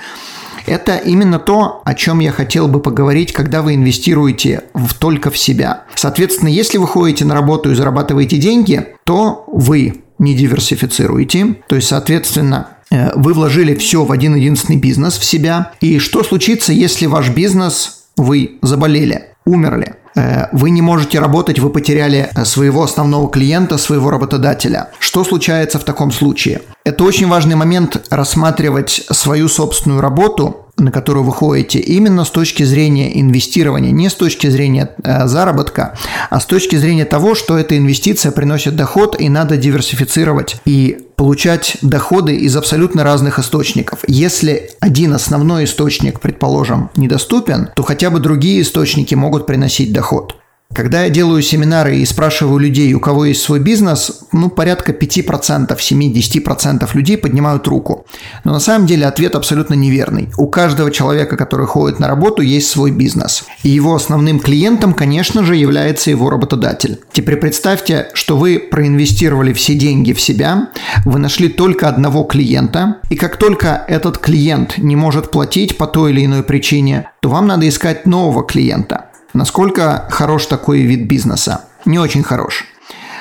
Это 0.65 0.97
именно 0.97 1.37
то, 1.37 1.81
о 1.85 1.93
чем 1.93 2.19
я 2.19 2.31
хотел 2.31 2.67
бы 2.67 2.79
поговорить, 2.79 3.31
когда 3.31 3.61
вы 3.61 3.75
инвестируете 3.75 4.63
в, 4.73 4.95
только 4.95 5.29
в 5.29 5.37
себя. 5.37 5.83
Соответственно, 5.93 6.49
если 6.49 6.79
вы 6.79 6.87
ходите 6.87 7.23
на 7.25 7.35
работу 7.35 7.71
и 7.71 7.75
зарабатываете 7.75 8.37
деньги, 8.37 8.87
то 9.03 9.45
вы 9.47 10.01
не 10.17 10.33
диверсифицируете. 10.33 11.57
То 11.67 11.75
есть, 11.75 11.87
соответственно, 11.87 12.69
э, 12.89 13.11
вы 13.15 13.33
вложили 13.33 13.75
все 13.75 14.03
в 14.03 14.11
один 14.11 14.35
единственный 14.35 14.77
бизнес 14.77 15.17
в 15.17 15.23
себя. 15.23 15.73
И 15.79 15.99
что 15.99 16.23
случится, 16.23 16.73
если 16.73 17.05
ваш 17.05 17.29
бизнес 17.29 18.05
вы 18.17 18.57
заболели, 18.61 19.28
умерли? 19.49 19.95
Э, 20.15 20.47
вы 20.51 20.69
не 20.69 20.81
можете 20.81 21.19
работать, 21.19 21.59
вы 21.59 21.69
потеряли 21.69 22.29
э, 22.35 22.45
своего 22.45 22.83
основного 22.83 23.29
клиента, 23.29 23.77
своего 23.77 24.09
работодателя. 24.09 24.89
Что 24.99 25.23
случается 25.23 25.79
в 25.79 25.83
таком 25.83 26.11
случае? 26.11 26.61
Это 26.83 27.03
очень 27.03 27.27
важный 27.27 27.55
момент 27.55 28.07
рассматривать 28.09 29.05
свою 29.11 29.47
собственную 29.47 30.01
работу 30.01 30.65
на 30.79 30.91
которую 30.91 31.23
вы 31.23 31.33
ходите, 31.33 31.79
именно 31.79 32.23
с 32.23 32.29
точки 32.29 32.63
зрения 32.63 33.19
инвестирования, 33.19 33.91
не 33.91 34.09
с 34.09 34.15
точки 34.15 34.47
зрения 34.47 34.91
э, 35.03 35.27
заработка, 35.27 35.97
а 36.29 36.39
с 36.39 36.45
точки 36.45 36.75
зрения 36.77 37.05
того, 37.05 37.35
что 37.35 37.57
эта 37.57 37.77
инвестиция 37.77 38.31
приносит 38.31 38.75
доход 38.75 39.19
и 39.19 39.29
надо 39.29 39.57
диверсифицировать 39.57 40.57
и 40.65 41.08
получать 41.19 41.75
доходы 41.81 42.33
из 42.37 42.55
абсолютно 42.55 43.03
разных 43.03 43.39
источников. 43.39 44.05
Если 44.07 44.71
один 44.79 45.11
основной 45.13 45.65
источник, 45.65 46.21
предположим, 46.21 46.91
недоступен, 46.95 47.67
то 47.75 47.83
хотя 47.83 48.09
бы 48.09 48.21
другие 48.21 48.61
источники 48.61 49.15
могут 49.15 49.45
приносить 49.45 49.91
доход. 49.91 50.38
Когда 50.79 51.03
я 51.03 51.09
делаю 51.09 51.41
семинары 51.41 51.97
и 51.97 52.05
спрашиваю 52.05 52.57
людей, 52.57 52.93
у 52.93 53.01
кого 53.01 53.25
есть 53.25 53.41
свой 53.41 53.59
бизнес, 53.59 54.21
ну, 54.31 54.49
порядка 54.49 54.93
5%, 54.93 55.77
7-10% 55.77 56.89
людей 56.93 57.17
поднимают 57.17 57.67
руку. 57.67 58.05
Но 58.45 58.53
на 58.53 58.61
самом 58.61 58.87
деле 58.87 59.05
ответ 59.05 59.35
абсолютно 59.35 59.73
неверный. 59.73 60.29
У 60.37 60.47
каждого 60.47 60.89
человека, 60.89 61.35
который 61.35 61.65
ходит 61.65 61.99
на 61.99 62.07
работу, 62.07 62.41
есть 62.41 62.69
свой 62.69 62.91
бизнес. 62.91 63.43
И 63.63 63.67
его 63.67 63.93
основным 63.93 64.39
клиентом, 64.39 64.93
конечно 64.93 65.43
же, 65.43 65.57
является 65.57 66.11
его 66.11 66.29
работодатель. 66.29 67.01
Теперь 67.11 67.35
представьте, 67.35 68.07
что 68.13 68.37
вы 68.37 68.57
проинвестировали 68.57 69.51
все 69.51 69.75
деньги 69.75 70.13
в 70.13 70.21
себя, 70.21 70.69
вы 71.03 71.19
нашли 71.19 71.49
только 71.49 71.89
одного 71.89 72.23
клиента, 72.23 72.99
и 73.09 73.17
как 73.17 73.35
только 73.35 73.83
этот 73.89 74.17
клиент 74.17 74.77
не 74.77 74.95
может 74.95 75.29
платить 75.29 75.77
по 75.77 75.87
той 75.87 76.11
или 76.11 76.23
иной 76.23 76.43
причине, 76.43 77.11
то 77.19 77.27
вам 77.27 77.47
надо 77.47 77.67
искать 77.67 78.05
нового 78.05 78.45
клиента– 78.45 79.07
Насколько 79.33 80.07
хорош 80.09 80.45
такой 80.45 80.81
вид 80.81 81.07
бизнеса? 81.07 81.65
Не 81.85 81.99
очень 81.99 82.23
хорош. 82.23 82.65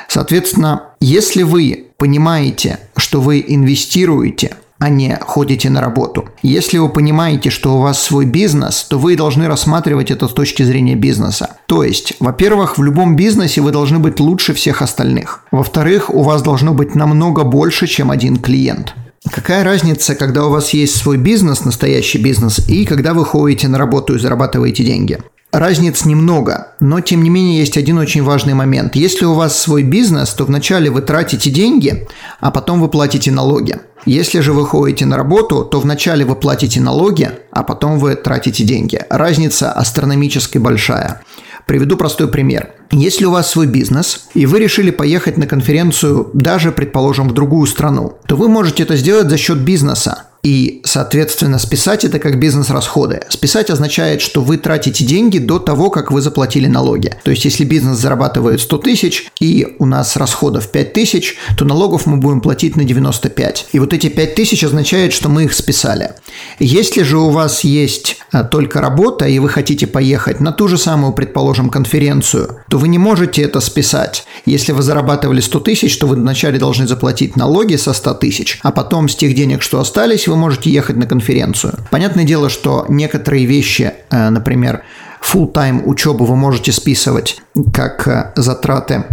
Соответственно, 0.08 0.84
если 1.00 1.42
вы 1.42 1.86
понимаете, 1.98 2.78
что 2.96 3.20
вы 3.20 3.44
инвестируете, 3.46 4.56
а 4.78 4.88
не 4.88 5.18
ходите 5.20 5.70
на 5.70 5.80
работу. 5.80 6.28
Если 6.42 6.78
вы 6.78 6.88
понимаете, 6.88 7.50
что 7.50 7.76
у 7.76 7.80
вас 7.80 8.00
свой 8.00 8.26
бизнес, 8.26 8.84
то 8.88 8.98
вы 8.98 9.16
должны 9.16 9.48
рассматривать 9.48 10.10
это 10.10 10.28
с 10.28 10.32
точки 10.32 10.62
зрения 10.62 10.94
бизнеса. 10.94 11.56
То 11.66 11.82
есть, 11.82 12.14
во-первых, 12.20 12.78
в 12.78 12.82
любом 12.82 13.16
бизнесе 13.16 13.60
вы 13.60 13.72
должны 13.72 13.98
быть 13.98 14.20
лучше 14.20 14.54
всех 14.54 14.80
остальных. 14.80 15.42
Во-вторых, 15.50 16.14
у 16.14 16.22
вас 16.22 16.42
должно 16.42 16.74
быть 16.74 16.94
намного 16.94 17.42
больше, 17.42 17.86
чем 17.88 18.10
один 18.10 18.36
клиент. 18.36 18.94
Какая 19.30 19.64
разница, 19.64 20.14
когда 20.14 20.46
у 20.46 20.50
вас 20.50 20.70
есть 20.70 20.96
свой 20.96 21.16
бизнес, 21.16 21.64
настоящий 21.64 22.18
бизнес, 22.18 22.60
и 22.68 22.86
когда 22.86 23.14
вы 23.14 23.24
ходите 23.24 23.66
на 23.66 23.78
работу 23.78 24.14
и 24.14 24.18
зарабатываете 24.18 24.84
деньги? 24.84 25.18
Разниц 25.50 26.04
немного, 26.04 26.74
но 26.78 27.00
тем 27.00 27.22
не 27.22 27.30
менее 27.30 27.58
есть 27.58 27.78
один 27.78 27.96
очень 27.96 28.22
важный 28.22 28.52
момент. 28.52 28.94
Если 28.96 29.24
у 29.24 29.32
вас 29.32 29.58
свой 29.58 29.82
бизнес, 29.82 30.34
то 30.34 30.44
вначале 30.44 30.90
вы 30.90 31.00
тратите 31.00 31.50
деньги, 31.50 32.06
а 32.38 32.50
потом 32.50 32.82
вы 32.82 32.88
платите 32.88 33.30
налоги. 33.30 33.76
Если 34.04 34.40
же 34.40 34.52
вы 34.52 34.66
ходите 34.66 35.06
на 35.06 35.16
работу, 35.16 35.64
то 35.64 35.80
вначале 35.80 36.26
вы 36.26 36.36
платите 36.36 36.80
налоги, 36.80 37.30
а 37.50 37.62
потом 37.62 37.98
вы 37.98 38.14
тратите 38.14 38.62
деньги. 38.62 39.00
Разница 39.08 39.72
астрономически 39.72 40.58
большая. 40.58 41.22
Приведу 41.66 41.96
простой 41.96 42.28
пример. 42.28 42.74
Если 42.90 43.24
у 43.24 43.30
вас 43.30 43.50
свой 43.50 43.66
бизнес, 43.66 44.28
и 44.34 44.44
вы 44.44 44.58
решили 44.58 44.90
поехать 44.90 45.38
на 45.38 45.46
конференцию 45.46 46.30
даже, 46.34 46.72
предположим, 46.72 47.28
в 47.28 47.34
другую 47.34 47.66
страну, 47.66 48.18
то 48.26 48.36
вы 48.36 48.48
можете 48.48 48.82
это 48.82 48.96
сделать 48.96 49.28
за 49.28 49.38
счет 49.38 49.58
бизнеса. 49.58 50.27
И, 50.42 50.80
соответственно, 50.84 51.58
списать 51.58 52.04
это 52.04 52.18
как 52.18 52.38
бизнес-расходы. 52.38 53.22
Списать 53.28 53.70
означает, 53.70 54.20
что 54.20 54.40
вы 54.40 54.56
тратите 54.56 55.04
деньги 55.04 55.38
до 55.38 55.58
того, 55.58 55.90
как 55.90 56.10
вы 56.10 56.20
заплатили 56.20 56.66
налоги. 56.66 57.16
То 57.24 57.30
есть, 57.30 57.44
если 57.44 57.64
бизнес 57.64 57.98
зарабатывает 57.98 58.60
100 58.60 58.78
тысяч, 58.78 59.30
и 59.40 59.76
у 59.78 59.86
нас 59.86 60.16
расходов 60.16 60.70
5 60.70 60.92
тысяч, 60.92 61.36
то 61.56 61.64
налогов 61.64 62.06
мы 62.06 62.18
будем 62.18 62.40
платить 62.40 62.76
на 62.76 62.84
95. 62.84 63.66
И 63.72 63.78
вот 63.78 63.92
эти 63.92 64.08
5 64.08 64.34
тысяч 64.34 64.62
означает, 64.62 65.12
что 65.12 65.28
мы 65.28 65.44
их 65.44 65.52
списали. 65.52 66.12
Если 66.58 67.02
же 67.02 67.18
у 67.18 67.30
вас 67.30 67.64
есть 67.64 68.18
а, 68.30 68.44
только 68.44 68.80
работа, 68.80 69.26
и 69.26 69.38
вы 69.38 69.48
хотите 69.48 69.86
поехать 69.86 70.40
на 70.40 70.52
ту 70.52 70.68
же 70.68 70.78
самую, 70.78 71.12
предположим, 71.12 71.70
конференцию, 71.70 72.58
то 72.68 72.78
вы 72.78 72.88
не 72.88 72.98
можете 72.98 73.42
это 73.42 73.60
списать. 73.60 74.24
Если 74.46 74.72
вы 74.72 74.82
зарабатывали 74.82 75.40
100 75.40 75.60
тысяч, 75.60 75.96
то 75.98 76.06
вы 76.06 76.16
вначале 76.16 76.58
должны 76.58 76.86
заплатить 76.86 77.36
налоги 77.36 77.76
со 77.76 77.92
100 77.92 78.14
тысяч, 78.14 78.60
а 78.62 78.70
потом 78.70 79.08
с 79.08 79.16
тех 79.16 79.34
денег, 79.34 79.62
что 79.62 79.80
остались, 79.80 80.27
вы 80.28 80.36
можете 80.36 80.70
ехать 80.70 80.96
на 80.96 81.06
конференцию. 81.06 81.74
Понятное 81.90 82.24
дело, 82.24 82.48
что 82.48 82.86
некоторые 82.88 83.46
вещи, 83.46 83.92
э, 84.10 84.30
например, 84.30 84.82
full-time 85.20 85.82
учебу 85.84 86.24
вы 86.24 86.36
можете 86.36 86.72
списывать 86.72 87.40
как 87.72 88.06
э, 88.06 88.32
затраты 88.36 89.04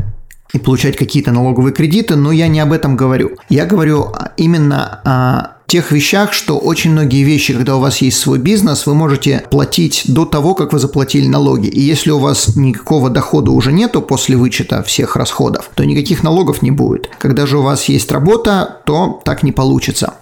и 0.53 0.59
получать 0.59 0.95
какие-то 0.95 1.31
налоговые 1.31 1.73
кредиты, 1.73 2.15
но 2.15 2.31
я 2.31 2.47
не 2.47 2.59
об 2.59 2.71
этом 2.71 2.95
говорю. 2.95 3.31
Я 3.49 3.65
говорю 3.65 4.13
именно 4.37 5.01
о 5.03 5.55
тех 5.67 5.91
вещах, 5.91 6.31
что 6.33 6.57
очень 6.57 6.91
многие 6.91 7.23
вещи, 7.23 7.53
когда 7.53 7.75
у 7.75 7.79
вас 7.79 7.97
есть 7.97 8.19
свой 8.19 8.39
бизнес, 8.39 8.85
вы 8.85 8.93
можете 8.93 9.43
платить 9.49 10.03
до 10.05 10.25
того, 10.25 10.53
как 10.53 10.73
вы 10.73 10.79
заплатили 10.79 11.27
налоги. 11.27 11.67
И 11.67 11.81
если 11.81 12.11
у 12.11 12.19
вас 12.19 12.55
никакого 12.55 13.09
дохода 13.09 13.51
уже 13.51 13.71
нету 13.71 14.01
после 14.01 14.37
вычета 14.37 14.83
всех 14.83 15.15
расходов, 15.15 15.69
то 15.73 15.83
никаких 15.83 16.23
налогов 16.23 16.61
не 16.61 16.71
будет. 16.71 17.09
Когда 17.17 17.45
же 17.45 17.57
у 17.57 17.63
вас 17.63 17.85
есть 17.85 18.11
работа, 18.11 18.81
то 18.85 19.21
так 19.25 19.43
не 19.43 19.51
получится. 19.51 20.13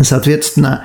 Соответственно, 0.00 0.84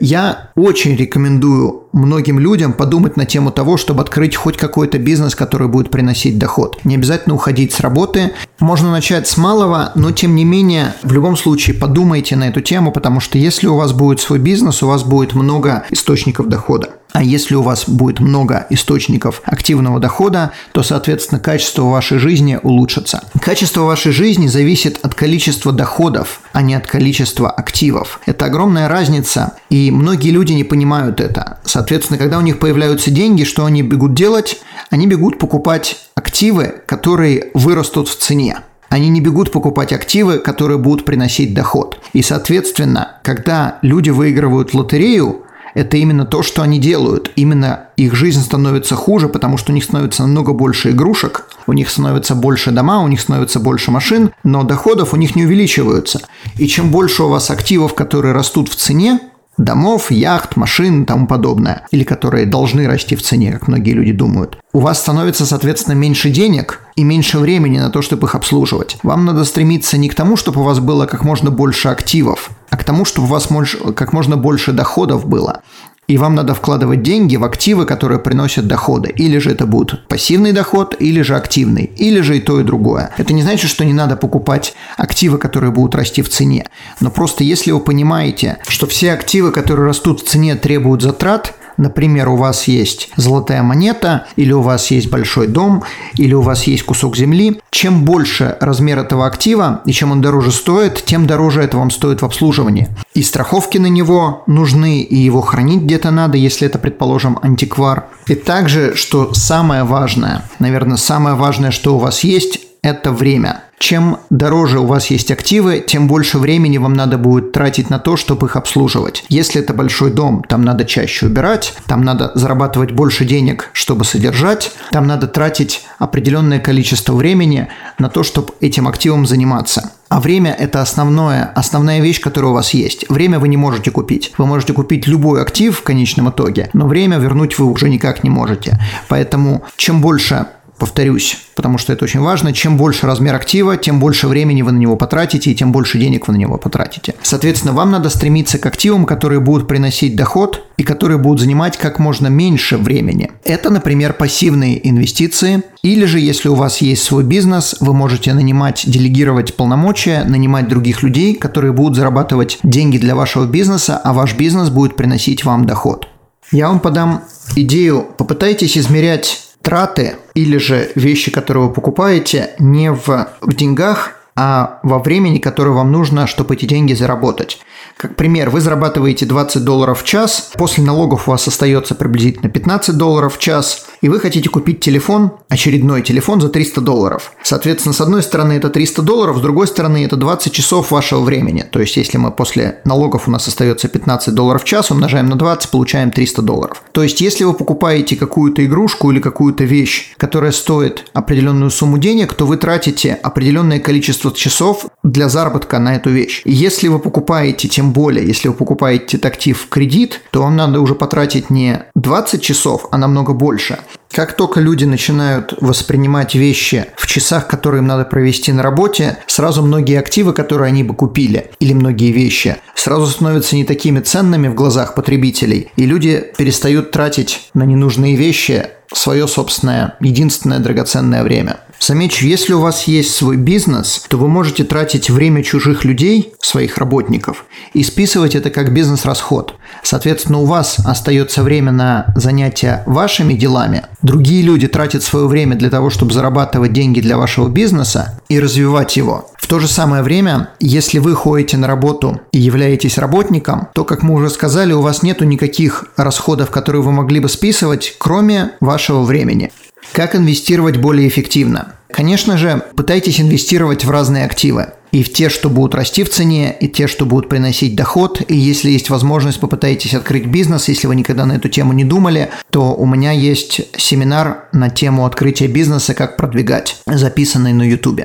я 0.00 0.50
очень 0.56 0.96
рекомендую 0.96 1.84
многим 1.92 2.40
людям 2.40 2.72
подумать 2.72 3.16
на 3.16 3.24
тему 3.24 3.52
того, 3.52 3.76
чтобы 3.76 4.02
открыть 4.02 4.34
хоть 4.34 4.56
какой-то 4.56 4.98
бизнес, 4.98 5.36
который 5.36 5.68
будет 5.68 5.90
приносить 5.90 6.38
доход. 6.38 6.84
Не 6.84 6.96
обязательно 6.96 7.36
уходить 7.36 7.72
с 7.72 7.80
работы. 7.80 8.32
Можно 8.58 8.90
начать 8.90 9.28
с 9.28 9.36
малого, 9.36 9.92
но 9.94 10.10
тем 10.10 10.34
не 10.34 10.44
менее, 10.44 10.94
в 11.02 11.12
любом 11.12 11.36
случае 11.36 11.76
подумайте 11.76 12.34
на 12.34 12.48
эту 12.48 12.60
тему, 12.60 12.90
потому 12.90 13.20
что 13.20 13.38
если 13.38 13.68
у 13.68 13.76
вас 13.76 13.92
будет 13.92 14.20
свой 14.20 14.40
бизнес, 14.40 14.82
у 14.82 14.88
вас 14.88 15.04
будет 15.04 15.34
много 15.34 15.84
источников 15.90 16.48
дохода. 16.48 16.97
А 17.12 17.22
если 17.22 17.54
у 17.54 17.62
вас 17.62 17.88
будет 17.88 18.20
много 18.20 18.66
источников 18.70 19.42
активного 19.44 19.98
дохода, 19.98 20.52
то, 20.72 20.82
соответственно, 20.82 21.40
качество 21.40 21.82
вашей 21.84 22.18
жизни 22.18 22.58
улучшится. 22.62 23.22
Качество 23.40 23.82
вашей 23.82 24.12
жизни 24.12 24.46
зависит 24.46 24.98
от 25.02 25.14
количества 25.14 25.72
доходов, 25.72 26.40
а 26.52 26.62
не 26.62 26.74
от 26.74 26.86
количества 26.86 27.50
активов. 27.50 28.20
Это 28.26 28.44
огромная 28.44 28.88
разница, 28.88 29.54
и 29.70 29.90
многие 29.90 30.30
люди 30.30 30.52
не 30.52 30.64
понимают 30.64 31.20
это. 31.20 31.58
Соответственно, 31.64 32.18
когда 32.18 32.38
у 32.38 32.42
них 32.42 32.58
появляются 32.58 33.10
деньги, 33.10 33.44
что 33.44 33.64
они 33.64 33.82
бегут 33.82 34.14
делать? 34.14 34.60
Они 34.90 35.06
бегут 35.06 35.38
покупать 35.38 35.98
активы, 36.14 36.74
которые 36.86 37.50
вырастут 37.54 38.08
в 38.08 38.16
цене. 38.16 38.58
Они 38.88 39.08
не 39.08 39.20
бегут 39.20 39.52
покупать 39.52 39.92
активы, 39.92 40.38
которые 40.38 40.78
будут 40.78 41.04
приносить 41.04 41.52
доход. 41.52 42.00
И, 42.12 42.22
соответственно, 42.22 43.16
когда 43.22 43.78
люди 43.82 44.10
выигрывают 44.10 44.72
лотерею, 44.72 45.44
это 45.74 45.96
именно 45.96 46.24
то, 46.24 46.42
что 46.42 46.62
они 46.62 46.78
делают. 46.78 47.30
Именно 47.36 47.88
их 47.96 48.14
жизнь 48.14 48.42
становится 48.42 48.94
хуже, 48.94 49.28
потому 49.28 49.58
что 49.58 49.72
у 49.72 49.74
них 49.74 49.84
становится 49.84 50.22
намного 50.22 50.52
больше 50.52 50.90
игрушек, 50.90 51.44
у 51.66 51.72
них 51.72 51.90
становится 51.90 52.34
больше 52.34 52.70
дома, 52.70 53.02
у 53.02 53.08
них 53.08 53.20
становится 53.20 53.60
больше 53.60 53.90
машин, 53.90 54.30
но 54.44 54.62
доходов 54.62 55.12
у 55.12 55.16
них 55.16 55.36
не 55.36 55.44
увеличиваются. 55.44 56.20
И 56.56 56.66
чем 56.66 56.90
больше 56.90 57.24
у 57.24 57.28
вас 57.28 57.50
активов, 57.50 57.94
которые 57.94 58.32
растут 58.32 58.68
в 58.68 58.76
цене, 58.76 59.20
домов, 59.58 60.10
яхт, 60.10 60.56
машин 60.56 61.02
и 61.02 61.06
тому 61.06 61.26
подобное, 61.26 61.82
или 61.90 62.04
которые 62.04 62.46
должны 62.46 62.86
расти 62.86 63.16
в 63.16 63.22
цене, 63.22 63.52
как 63.52 63.68
многие 63.68 63.92
люди 63.92 64.12
думают, 64.12 64.58
у 64.72 64.80
вас 64.80 65.00
становится, 65.00 65.44
соответственно, 65.44 65.94
меньше 65.94 66.30
денег 66.30 66.80
и 66.96 67.04
меньше 67.04 67.38
времени 67.38 67.78
на 67.78 67.90
то, 67.90 68.00
чтобы 68.00 68.26
их 68.26 68.34
обслуживать. 68.34 68.96
Вам 69.02 69.24
надо 69.24 69.44
стремиться 69.44 69.98
не 69.98 70.08
к 70.08 70.14
тому, 70.14 70.36
чтобы 70.36 70.60
у 70.60 70.64
вас 70.64 70.78
было 70.78 71.06
как 71.06 71.24
можно 71.24 71.50
больше 71.50 71.88
активов, 71.88 72.50
а 72.70 72.76
к 72.76 72.84
тому, 72.84 73.04
чтобы 73.04 73.26
у 73.26 73.30
вас 73.30 73.48
как 73.94 74.12
можно 74.12 74.36
больше 74.36 74.72
доходов 74.72 75.26
было 75.26 75.62
и 76.08 76.16
вам 76.16 76.34
надо 76.34 76.54
вкладывать 76.54 77.02
деньги 77.02 77.36
в 77.36 77.44
активы, 77.44 77.84
которые 77.84 78.18
приносят 78.18 78.66
доходы. 78.66 79.10
Или 79.10 79.38
же 79.38 79.50
это 79.50 79.66
будет 79.66 80.08
пассивный 80.08 80.52
доход, 80.52 80.96
или 80.98 81.20
же 81.20 81.36
активный, 81.36 81.90
или 81.96 82.20
же 82.22 82.38
и 82.38 82.40
то, 82.40 82.58
и 82.60 82.64
другое. 82.64 83.10
Это 83.18 83.34
не 83.34 83.42
значит, 83.42 83.70
что 83.70 83.84
не 83.84 83.92
надо 83.92 84.16
покупать 84.16 84.74
активы, 84.96 85.36
которые 85.36 85.70
будут 85.70 85.94
расти 85.94 86.22
в 86.22 86.30
цене. 86.30 86.66
Но 87.00 87.10
просто 87.10 87.44
если 87.44 87.72
вы 87.72 87.80
понимаете, 87.80 88.56
что 88.66 88.86
все 88.86 89.12
активы, 89.12 89.52
которые 89.52 89.86
растут 89.86 90.22
в 90.22 90.26
цене, 90.26 90.56
требуют 90.56 91.02
затрат, 91.02 91.54
Например, 91.78 92.28
у 92.28 92.36
вас 92.36 92.64
есть 92.64 93.08
золотая 93.16 93.62
монета, 93.62 94.26
или 94.36 94.52
у 94.52 94.60
вас 94.60 94.90
есть 94.90 95.08
большой 95.08 95.46
дом, 95.46 95.84
или 96.16 96.34
у 96.34 96.42
вас 96.42 96.64
есть 96.64 96.82
кусок 96.82 97.16
земли. 97.16 97.60
Чем 97.70 98.04
больше 98.04 98.56
размер 98.60 98.98
этого 98.98 99.26
актива 99.26 99.80
и 99.86 99.92
чем 99.92 100.10
он 100.10 100.20
дороже 100.20 100.50
стоит, 100.50 101.04
тем 101.04 101.26
дороже 101.26 101.62
это 101.62 101.78
вам 101.78 101.90
стоит 101.90 102.20
в 102.20 102.24
обслуживании. 102.24 102.88
И 103.14 103.22
страховки 103.22 103.78
на 103.78 103.86
него 103.86 104.42
нужны, 104.46 105.00
и 105.00 105.16
его 105.16 105.40
хранить 105.40 105.82
где-то 105.82 106.10
надо, 106.10 106.36
если 106.36 106.66
это, 106.66 106.78
предположим, 106.78 107.38
антиквар. 107.42 108.06
И 108.26 108.34
также, 108.34 108.96
что 108.96 109.32
самое 109.32 109.84
важное, 109.84 110.42
наверное, 110.58 110.96
самое 110.96 111.36
важное, 111.36 111.70
что 111.70 111.94
у 111.94 111.98
вас 111.98 112.24
есть, 112.24 112.60
это 112.82 113.12
время. 113.12 113.62
Чем 113.78 114.18
дороже 114.28 114.80
у 114.80 114.86
вас 114.86 115.06
есть 115.06 115.30
активы, 115.30 115.84
тем 115.86 116.08
больше 116.08 116.38
времени 116.38 116.78
вам 116.78 116.94
надо 116.94 117.16
будет 117.16 117.52
тратить 117.52 117.90
на 117.90 117.98
то, 117.98 118.16
чтобы 118.16 118.46
их 118.46 118.56
обслуживать. 118.56 119.24
Если 119.28 119.60
это 119.60 119.72
большой 119.72 120.10
дом, 120.10 120.44
там 120.48 120.62
надо 120.62 120.84
чаще 120.84 121.26
убирать, 121.26 121.74
там 121.86 122.02
надо 122.02 122.32
зарабатывать 122.34 122.92
больше 122.92 123.24
денег, 123.24 123.70
чтобы 123.72 124.04
содержать, 124.04 124.72
там 124.90 125.06
надо 125.06 125.28
тратить 125.28 125.84
определенное 125.98 126.58
количество 126.58 127.14
времени 127.14 127.68
на 127.98 128.08
то, 128.08 128.22
чтобы 128.22 128.52
этим 128.60 128.88
активом 128.88 129.26
заниматься. 129.26 129.92
А 130.08 130.20
время– 130.20 130.52
это 130.58 130.80
основное, 130.80 131.52
основная 131.54 132.00
вещь, 132.00 132.20
которая 132.20 132.50
у 132.50 132.54
вас 132.54 132.72
есть. 132.72 133.08
Время 133.10 133.38
вы 133.38 133.48
не 133.48 133.58
можете 133.58 133.90
купить. 133.90 134.32
Вы 134.38 134.46
можете 134.46 134.72
купить 134.72 135.06
любой 135.06 135.42
актив 135.42 135.76
в 135.76 135.82
конечном 135.82 136.30
итоге, 136.30 136.70
но 136.72 136.86
время 136.86 137.18
вернуть 137.18 137.58
вы 137.58 137.66
уже 137.66 137.90
никак 137.90 138.24
не 138.24 138.30
можете. 138.30 138.78
Поэтому 139.08 139.64
чем 139.76 140.00
больше 140.00 140.46
повторюсь, 140.78 141.38
потому 141.54 141.78
что 141.78 141.92
это 141.92 142.04
очень 142.04 142.20
важно, 142.20 142.52
чем 142.52 142.76
больше 142.76 143.06
размер 143.06 143.34
актива, 143.34 143.76
тем 143.76 144.00
больше 144.00 144.28
времени 144.28 144.62
вы 144.62 144.72
на 144.72 144.78
него 144.78 144.96
потратите 144.96 145.50
и 145.50 145.54
тем 145.54 145.72
больше 145.72 145.98
денег 145.98 146.28
вы 146.28 146.34
на 146.34 146.38
него 146.38 146.56
потратите. 146.56 147.14
Соответственно, 147.22 147.72
вам 147.72 147.90
надо 147.90 148.10
стремиться 148.10 148.58
к 148.58 148.66
активам, 148.66 149.04
которые 149.04 149.40
будут 149.40 149.66
приносить 149.68 150.16
доход 150.16 150.64
и 150.76 150.82
которые 150.82 151.18
будут 151.18 151.40
занимать 151.40 151.76
как 151.76 151.98
можно 151.98 152.28
меньше 152.28 152.76
времени. 152.76 153.30
Это, 153.44 153.70
например, 153.70 154.12
пассивные 154.12 154.88
инвестиции, 154.88 155.62
или 155.82 156.04
же, 156.04 156.20
если 156.20 156.48
у 156.48 156.54
вас 156.54 156.78
есть 156.78 157.02
свой 157.02 157.24
бизнес, 157.24 157.76
вы 157.80 157.94
можете 157.94 158.32
нанимать, 158.34 158.84
делегировать 158.86 159.56
полномочия, 159.56 160.24
нанимать 160.24 160.68
других 160.68 161.02
людей, 161.02 161.34
которые 161.34 161.72
будут 161.72 161.96
зарабатывать 161.96 162.58
деньги 162.62 162.98
для 162.98 163.14
вашего 163.14 163.46
бизнеса, 163.46 164.00
а 164.02 164.12
ваш 164.12 164.36
бизнес 164.36 164.70
будет 164.70 164.96
приносить 164.96 165.44
вам 165.44 165.66
доход. 165.66 166.08
Я 166.50 166.68
вам 166.68 166.80
подам 166.80 167.24
идею, 167.56 168.06
попытайтесь 168.16 168.78
измерять 168.78 169.47
траты 169.62 170.16
или 170.34 170.56
же 170.58 170.90
вещи, 170.94 171.30
которые 171.30 171.68
вы 171.68 171.72
покупаете, 171.72 172.54
не 172.58 172.92
в, 172.92 173.28
в 173.40 173.54
деньгах, 173.54 174.17
а 174.40 174.78
во 174.84 175.00
времени, 175.00 175.38
которое 175.38 175.72
вам 175.72 175.90
нужно, 175.90 176.28
чтобы 176.28 176.54
эти 176.54 176.64
деньги 176.64 176.94
заработать. 176.94 177.58
Как 177.96 178.14
пример, 178.14 178.50
вы 178.50 178.60
зарабатываете 178.60 179.26
20 179.26 179.64
долларов 179.64 180.02
в 180.02 180.04
час, 180.04 180.52
после 180.54 180.84
налогов 180.84 181.26
у 181.26 181.32
вас 181.32 181.48
остается 181.48 181.96
приблизительно 181.96 182.48
15 182.48 182.96
долларов 182.96 183.34
в 183.34 183.38
час, 183.40 183.86
и 184.00 184.08
вы 184.08 184.20
хотите 184.20 184.48
купить 184.48 184.78
телефон, 184.78 185.32
очередной 185.48 186.02
телефон 186.02 186.40
за 186.40 186.50
300 186.50 186.80
долларов. 186.80 187.32
Соответственно, 187.42 187.92
с 187.92 188.00
одной 188.00 188.22
стороны 188.22 188.52
это 188.52 188.70
300 188.70 189.02
долларов, 189.02 189.38
с 189.38 189.40
другой 189.40 189.66
стороны 189.66 190.04
это 190.04 190.14
20 190.14 190.52
часов 190.52 190.92
вашего 190.92 191.22
времени. 191.22 191.62
То 191.68 191.80
есть, 191.80 191.96
если 191.96 192.18
мы 192.18 192.30
после 192.30 192.80
налогов 192.84 193.26
у 193.26 193.32
нас 193.32 193.48
остается 193.48 193.88
15 193.88 194.32
долларов 194.32 194.62
в 194.62 194.66
час, 194.66 194.92
умножаем 194.92 195.28
на 195.28 195.34
20, 195.34 195.70
получаем 195.70 196.12
300 196.12 196.42
долларов. 196.42 196.84
То 196.92 197.02
есть, 197.02 197.20
если 197.20 197.42
вы 197.42 197.54
покупаете 197.54 198.14
какую-то 198.14 198.64
игрушку 198.64 199.10
или 199.10 199.18
какую-то 199.18 199.64
вещь, 199.64 200.14
которая 200.16 200.52
стоит 200.52 201.06
определенную 201.12 201.72
сумму 201.72 201.98
денег, 201.98 202.34
то 202.34 202.46
вы 202.46 202.56
тратите 202.56 203.14
определенное 203.14 203.80
количество 203.80 204.27
часов 204.36 204.86
для 205.02 205.28
заработка 205.28 205.78
на 205.78 205.96
эту 205.96 206.10
вещь. 206.10 206.42
Если 206.44 206.88
вы 206.88 206.98
покупаете 206.98 207.68
тем 207.68 207.92
более, 207.92 208.26
если 208.26 208.48
вы 208.48 208.54
покупаете 208.54 209.18
актив 209.18 209.58
в 209.58 209.68
кредит, 209.68 210.20
то 210.30 210.42
вам 210.42 210.56
надо 210.56 210.80
уже 210.80 210.94
потратить 210.94 211.50
не 211.50 211.84
20 211.94 212.42
часов, 212.42 212.86
а 212.90 212.98
намного 212.98 213.32
больше. 213.32 213.78
Как 214.10 214.34
только 214.36 214.60
люди 214.60 214.84
начинают 214.84 215.54
воспринимать 215.60 216.34
вещи 216.34 216.86
в 216.96 217.06
часах, 217.06 217.46
которые 217.46 217.80
им 217.80 217.86
надо 217.86 218.04
провести 218.04 218.52
на 218.52 218.62
работе, 218.62 219.18
сразу 219.26 219.62
многие 219.62 219.98
активы, 219.98 220.32
которые 220.32 220.68
они 220.68 220.82
бы 220.82 220.94
купили, 220.94 221.50
или 221.60 221.74
многие 221.74 222.10
вещи, 222.10 222.56
сразу 222.74 223.06
становятся 223.06 223.54
не 223.54 223.64
такими 223.64 224.00
ценными 224.00 224.48
в 224.48 224.54
глазах 224.54 224.94
потребителей, 224.94 225.70
и 225.76 225.84
люди 225.84 226.24
перестают 226.36 226.90
тратить 226.90 227.50
на 227.54 227.64
ненужные 227.64 228.16
вещи 228.16 228.66
свое 228.92 229.28
собственное, 229.28 229.96
единственное 230.00 230.58
драгоценное 230.58 231.22
время. 231.22 231.58
Замечу, 231.80 232.26
если 232.26 232.52
у 232.52 232.60
вас 232.60 232.84
есть 232.84 233.14
свой 233.14 233.36
бизнес, 233.36 234.04
то 234.08 234.18
вы 234.18 234.28
можете 234.28 234.64
тратить 234.64 235.10
время 235.10 235.42
чужих 235.42 235.84
людей, 235.84 236.34
своих 236.40 236.76
работников, 236.76 237.46
и 237.72 237.82
списывать 237.82 238.34
это 238.34 238.50
как 238.50 238.74
бизнес-расход. 238.74 239.54
Соответственно, 239.82 240.38
у 240.38 240.44
вас 240.44 240.78
остается 240.84 241.42
время 241.42 241.72
на 241.72 242.12
занятия 242.16 242.82
вашими 242.86 243.34
делами. 243.34 243.84
Другие 244.02 244.42
люди 244.42 244.66
тратят 244.66 245.02
свое 245.02 245.28
время 245.28 245.56
для 245.56 245.70
того, 245.70 245.88
чтобы 245.88 246.12
зарабатывать 246.12 246.72
деньги 246.72 247.00
для 247.00 247.16
вашего 247.16 247.48
бизнеса 247.48 248.20
и 248.28 248.40
развивать 248.40 248.96
его. 248.96 249.30
В 249.38 249.46
то 249.46 249.60
же 249.60 249.68
самое 249.68 250.02
время, 250.02 250.50
если 250.60 250.98
вы 250.98 251.14
ходите 251.14 251.56
на 251.56 251.66
работу 251.66 252.20
и 252.32 252.38
являетесь 252.38 252.98
работником, 252.98 253.68
то, 253.72 253.84
как 253.84 254.02
мы 254.02 254.14
уже 254.14 254.28
сказали, 254.28 254.74
у 254.74 254.82
вас 254.82 255.02
нету 255.02 255.24
никаких 255.24 255.86
расходов, 255.96 256.50
которые 256.50 256.82
вы 256.82 256.92
могли 256.92 257.20
бы 257.20 257.30
списывать, 257.30 257.94
кроме 257.98 258.50
вашего 258.60 259.02
времени. 259.02 259.50
Как 259.92 260.14
инвестировать 260.14 260.76
более 260.76 261.08
эффективно? 261.08 261.77
Конечно 261.90 262.36
же, 262.36 262.62
пытайтесь 262.76 263.20
инвестировать 263.20 263.84
в 263.84 263.90
разные 263.90 264.24
активы. 264.24 264.72
И 264.90 265.02
в 265.02 265.12
те, 265.12 265.28
что 265.28 265.50
будут 265.50 265.74
расти 265.74 266.02
в 266.02 266.10
цене, 266.10 266.56
и 266.58 266.68
те, 266.68 266.86
что 266.86 267.04
будут 267.04 267.28
приносить 267.28 267.76
доход. 267.76 268.22
И 268.28 268.36
если 268.36 268.70
есть 268.70 268.88
возможность, 268.88 269.40
попытайтесь 269.40 269.94
открыть 269.94 270.26
бизнес. 270.26 270.68
Если 270.68 270.86
вы 270.86 270.96
никогда 270.96 271.26
на 271.26 271.32
эту 271.32 271.48
тему 271.48 271.72
не 271.72 271.84
думали, 271.84 272.30
то 272.50 272.74
у 272.74 272.86
меня 272.86 273.12
есть 273.12 273.60
семинар 273.76 274.48
на 274.52 274.70
тему 274.70 275.04
открытия 275.04 275.46
бизнеса, 275.46 275.94
как 275.94 276.16
продвигать, 276.16 276.80
записанный 276.86 277.52
на 277.52 277.62
YouTube. 277.62 278.02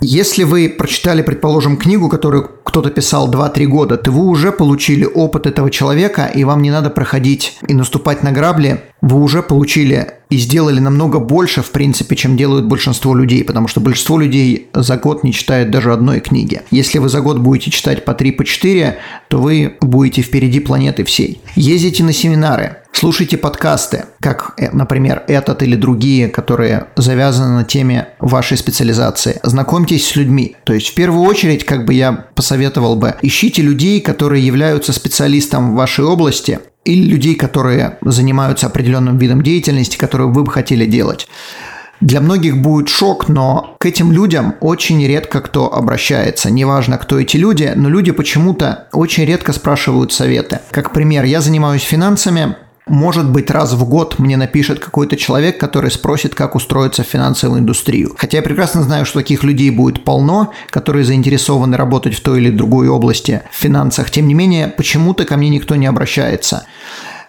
Если 0.00 0.44
вы 0.44 0.68
прочитали, 0.68 1.22
предположим, 1.22 1.78
книгу, 1.78 2.10
которую 2.10 2.50
кто-то 2.66 2.90
писал 2.90 3.30
2-3 3.30 3.64
года, 3.66 3.96
то 3.96 4.10
вы 4.10 4.26
уже 4.26 4.50
получили 4.50 5.04
опыт 5.04 5.46
этого 5.46 5.70
человека, 5.70 6.26
и 6.26 6.42
вам 6.42 6.62
не 6.62 6.72
надо 6.72 6.90
проходить 6.90 7.56
и 7.68 7.74
наступать 7.74 8.24
на 8.24 8.32
грабли. 8.32 8.82
Вы 9.00 9.22
уже 9.22 9.42
получили 9.42 10.14
и 10.30 10.38
сделали 10.38 10.80
намного 10.80 11.20
больше, 11.20 11.62
в 11.62 11.70
принципе, 11.70 12.16
чем 12.16 12.36
делают 12.36 12.66
большинство 12.66 13.14
людей, 13.14 13.44
потому 13.44 13.68
что 13.68 13.80
большинство 13.80 14.18
людей 14.18 14.68
за 14.74 14.96
год 14.96 15.22
не 15.22 15.32
читают 15.32 15.70
даже 15.70 15.92
одной 15.92 16.20
книги. 16.20 16.62
Если 16.72 16.98
вы 16.98 17.08
за 17.08 17.20
год 17.20 17.38
будете 17.38 17.70
читать 17.70 18.04
по 18.04 18.14
3, 18.14 18.32
по 18.32 18.44
4, 18.44 18.98
то 19.28 19.38
вы 19.38 19.76
будете 19.80 20.22
впереди 20.22 20.58
планеты 20.58 21.04
всей. 21.04 21.40
Ездите 21.54 22.02
на 22.02 22.12
семинары, 22.12 22.78
слушайте 22.96 23.36
подкасты, 23.36 24.06
как, 24.20 24.54
э, 24.56 24.70
например, 24.72 25.22
этот 25.28 25.62
или 25.62 25.76
другие, 25.76 26.28
которые 26.28 26.86
завязаны 26.96 27.56
на 27.56 27.64
теме 27.64 28.08
вашей 28.18 28.56
специализации. 28.56 29.38
Знакомьтесь 29.42 30.08
с 30.08 30.16
людьми. 30.16 30.56
То 30.64 30.72
есть, 30.72 30.88
в 30.88 30.94
первую 30.94 31.22
очередь, 31.24 31.64
как 31.64 31.84
бы 31.84 31.94
я 31.94 32.12
посоветовал 32.34 32.55
бы, 32.96 33.14
ищите 33.22 33.62
людей, 33.62 34.00
которые 34.00 34.44
являются 34.44 34.92
специалистом 34.92 35.72
в 35.72 35.76
вашей 35.76 36.04
области, 36.04 36.60
или 36.84 37.02
людей, 37.02 37.34
которые 37.34 37.98
занимаются 38.02 38.66
определенным 38.66 39.18
видом 39.18 39.42
деятельности, 39.42 39.96
которую 39.96 40.32
вы 40.32 40.44
бы 40.44 40.52
хотели 40.52 40.86
делать. 40.86 41.28
Для 42.00 42.20
многих 42.20 42.58
будет 42.58 42.88
шок, 42.88 43.28
но 43.28 43.76
к 43.80 43.86
этим 43.86 44.12
людям 44.12 44.54
очень 44.60 45.04
редко 45.06 45.40
кто 45.40 45.72
обращается. 45.72 46.50
Неважно, 46.50 46.98
кто 46.98 47.18
эти 47.18 47.38
люди, 47.38 47.72
но 47.74 47.88
люди 47.88 48.12
почему-то 48.12 48.88
очень 48.92 49.24
редко 49.24 49.52
спрашивают 49.52 50.12
советы. 50.12 50.60
Как 50.70 50.92
пример, 50.92 51.24
я 51.24 51.40
занимаюсь 51.40 51.82
финансами, 51.82 52.56
может 52.88 53.28
быть, 53.28 53.50
раз 53.50 53.72
в 53.72 53.84
год 53.84 54.20
мне 54.20 54.36
напишет 54.36 54.78
какой-то 54.78 55.16
человек, 55.16 55.58
который 55.58 55.90
спросит, 55.90 56.36
как 56.36 56.54
устроиться 56.54 57.02
в 57.02 57.06
финансовую 57.06 57.58
индустрию. 57.58 58.14
Хотя 58.16 58.38
я 58.38 58.42
прекрасно 58.42 58.84
знаю, 58.84 59.04
что 59.04 59.18
таких 59.18 59.42
людей 59.42 59.70
будет 59.70 60.04
полно, 60.04 60.52
которые 60.70 61.04
заинтересованы 61.04 61.76
работать 61.76 62.14
в 62.14 62.22
той 62.22 62.38
или 62.38 62.50
другой 62.50 62.86
области 62.88 63.42
в 63.50 63.56
финансах. 63.56 64.12
Тем 64.12 64.28
не 64.28 64.34
менее, 64.34 64.68
почему-то 64.68 65.24
ко 65.24 65.36
мне 65.36 65.48
никто 65.48 65.74
не 65.74 65.86
обращается. 65.86 66.64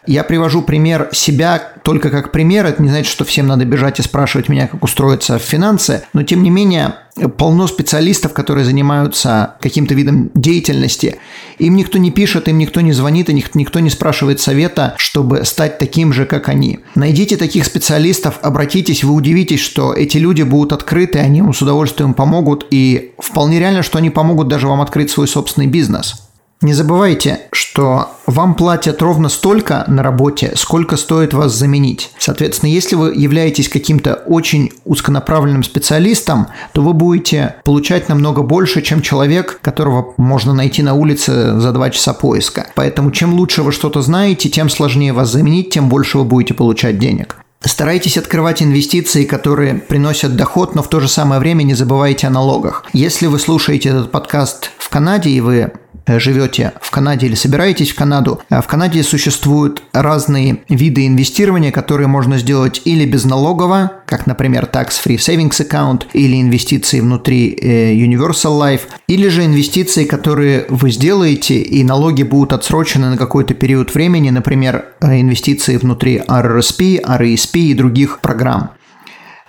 Я 0.07 0.23
привожу 0.23 0.61
пример 0.61 1.09
себя 1.11 1.61
только 1.83 2.09
как 2.09 2.31
пример. 2.31 2.65
Это 2.65 2.81
не 2.81 2.89
значит, 2.89 3.11
что 3.11 3.25
всем 3.25 3.45
надо 3.45 3.65
бежать 3.65 3.99
и 3.99 4.03
спрашивать 4.03 4.47
меня, 4.47 4.67
как 4.67 4.81
устроиться 4.83 5.37
в 5.37 5.41
финансы. 5.41 6.03
Но, 6.13 6.23
тем 6.23 6.43
не 6.43 6.49
менее, 6.49 6.95
полно 7.37 7.67
специалистов, 7.67 8.31
которые 8.31 8.63
занимаются 8.63 9.55
каким-то 9.59 9.93
видом 9.93 10.31
деятельности. 10.33 11.17
Им 11.57 11.75
никто 11.75 11.97
не 11.97 12.11
пишет, 12.11 12.47
им 12.47 12.57
никто 12.57 12.79
не 12.79 12.93
звонит, 12.93 13.29
и 13.29 13.33
никто 13.33 13.79
не 13.81 13.89
спрашивает 13.89 14.39
совета, 14.39 14.95
чтобы 14.97 15.43
стать 15.43 15.77
таким 15.77 16.13
же, 16.13 16.25
как 16.25 16.47
они. 16.47 16.79
Найдите 16.95 17.35
таких 17.35 17.65
специалистов, 17.65 18.39
обратитесь, 18.41 19.03
вы 19.03 19.13
удивитесь, 19.13 19.59
что 19.59 19.93
эти 19.93 20.17
люди 20.17 20.43
будут 20.43 20.71
открыты, 20.71 21.19
они 21.19 21.41
вам 21.41 21.53
с 21.53 21.61
удовольствием 21.61 22.13
помогут, 22.13 22.65
и 22.71 23.11
вполне 23.19 23.59
реально, 23.59 23.83
что 23.83 23.97
они 23.97 24.09
помогут 24.09 24.47
даже 24.47 24.67
вам 24.67 24.79
открыть 24.79 25.11
свой 25.11 25.27
собственный 25.27 25.67
бизнес. 25.67 26.26
Не 26.59 26.73
забывайте, 26.73 27.41
что 27.51 28.09
вам 28.25 28.55
платят 28.55 28.99
ровно 29.03 29.29
столько 29.29 29.83
на 29.87 30.01
работе, 30.01 30.53
сколько 30.55 30.97
стоит 30.97 31.33
вас 31.33 31.53
заменить. 31.53 32.09
Соответственно, 32.17 32.71
если 32.71 32.95
вы 32.95 33.13
являетесь 33.13 33.69
каким-то 33.69 34.15
очень 34.25 34.71
узконаправленным 34.83 35.61
специалистом, 35.61 36.47
то 36.73 36.81
вы 36.81 36.93
будете 36.93 37.57
получать 37.63 38.09
намного 38.09 38.41
больше, 38.41 38.81
чем 38.81 39.03
человек, 39.03 39.59
которого 39.61 40.15
можно 40.17 40.51
найти 40.51 40.81
на 40.81 40.95
улице 40.95 41.59
за 41.59 41.71
два 41.71 41.91
часа 41.91 42.13
поиска. 42.13 42.65
Поэтому 42.73 43.11
чем 43.11 43.35
лучше 43.35 43.61
вы 43.61 43.71
что-то 43.71 44.01
знаете, 44.01 44.49
тем 44.49 44.69
сложнее 44.69 45.13
вас 45.13 45.31
заменить, 45.31 45.69
тем 45.69 45.89
больше 45.89 46.17
вы 46.17 46.23
будете 46.23 46.55
получать 46.55 46.97
денег. 46.97 47.37
Старайтесь 47.61 48.17
открывать 48.17 48.61
инвестиции, 48.61 49.25
которые 49.25 49.75
приносят 49.75 50.35
доход, 50.35 50.75
но 50.75 50.83
в 50.83 50.89
то 50.89 50.99
же 50.99 51.07
самое 51.07 51.39
время 51.39 51.63
не 51.63 51.73
забывайте 51.73 52.27
о 52.27 52.29
налогах. 52.29 52.85
Если 52.93 53.27
вы 53.27 53.39
слушаете 53.39 53.89
этот 53.89 54.11
подкаст 54.11 54.71
в 54.77 54.89
Канаде 54.89 55.31
и 55.31 55.41
вы 55.41 55.73
живете 56.07 56.73
в 56.81 56.91
Канаде 56.91 57.27
или 57.27 57.35
собираетесь 57.35 57.91
в 57.91 57.95
Канаду, 57.95 58.41
э, 58.49 58.61
в 58.61 58.67
Канаде 58.67 59.03
существуют 59.03 59.83
разные 59.93 60.63
виды 60.69 61.05
инвестирования, 61.07 61.71
которые 61.71 62.07
можно 62.07 62.37
сделать 62.37 62.81
или 62.85 63.05
безналогово, 63.05 63.91
как, 64.05 64.27
например, 64.27 64.69
Tax-Free 64.71 65.17
Savings 65.17 65.67
Account, 65.67 66.03
или 66.13 66.41
инвестиции 66.41 66.99
внутри 66.99 67.57
э, 67.61 67.93
Universal 67.93 68.59
Life, 68.59 68.81
или 69.07 69.27
же 69.27 69.45
инвестиции, 69.45 70.05
которые 70.05 70.65
вы 70.69 70.91
сделаете, 70.91 71.61
и 71.61 71.83
налоги 71.83 72.23
будут 72.23 72.53
отсрочены 72.53 73.09
на 73.09 73.17
какой-то 73.17 73.53
период 73.53 73.93
времени, 73.93 74.29
например, 74.29 74.85
инвестиции 75.01 75.77
внутри 75.77 76.17
RRSP, 76.17 77.01
RESP 77.01 77.59
и 77.59 77.73
других 77.73 78.19
программ. 78.21 78.71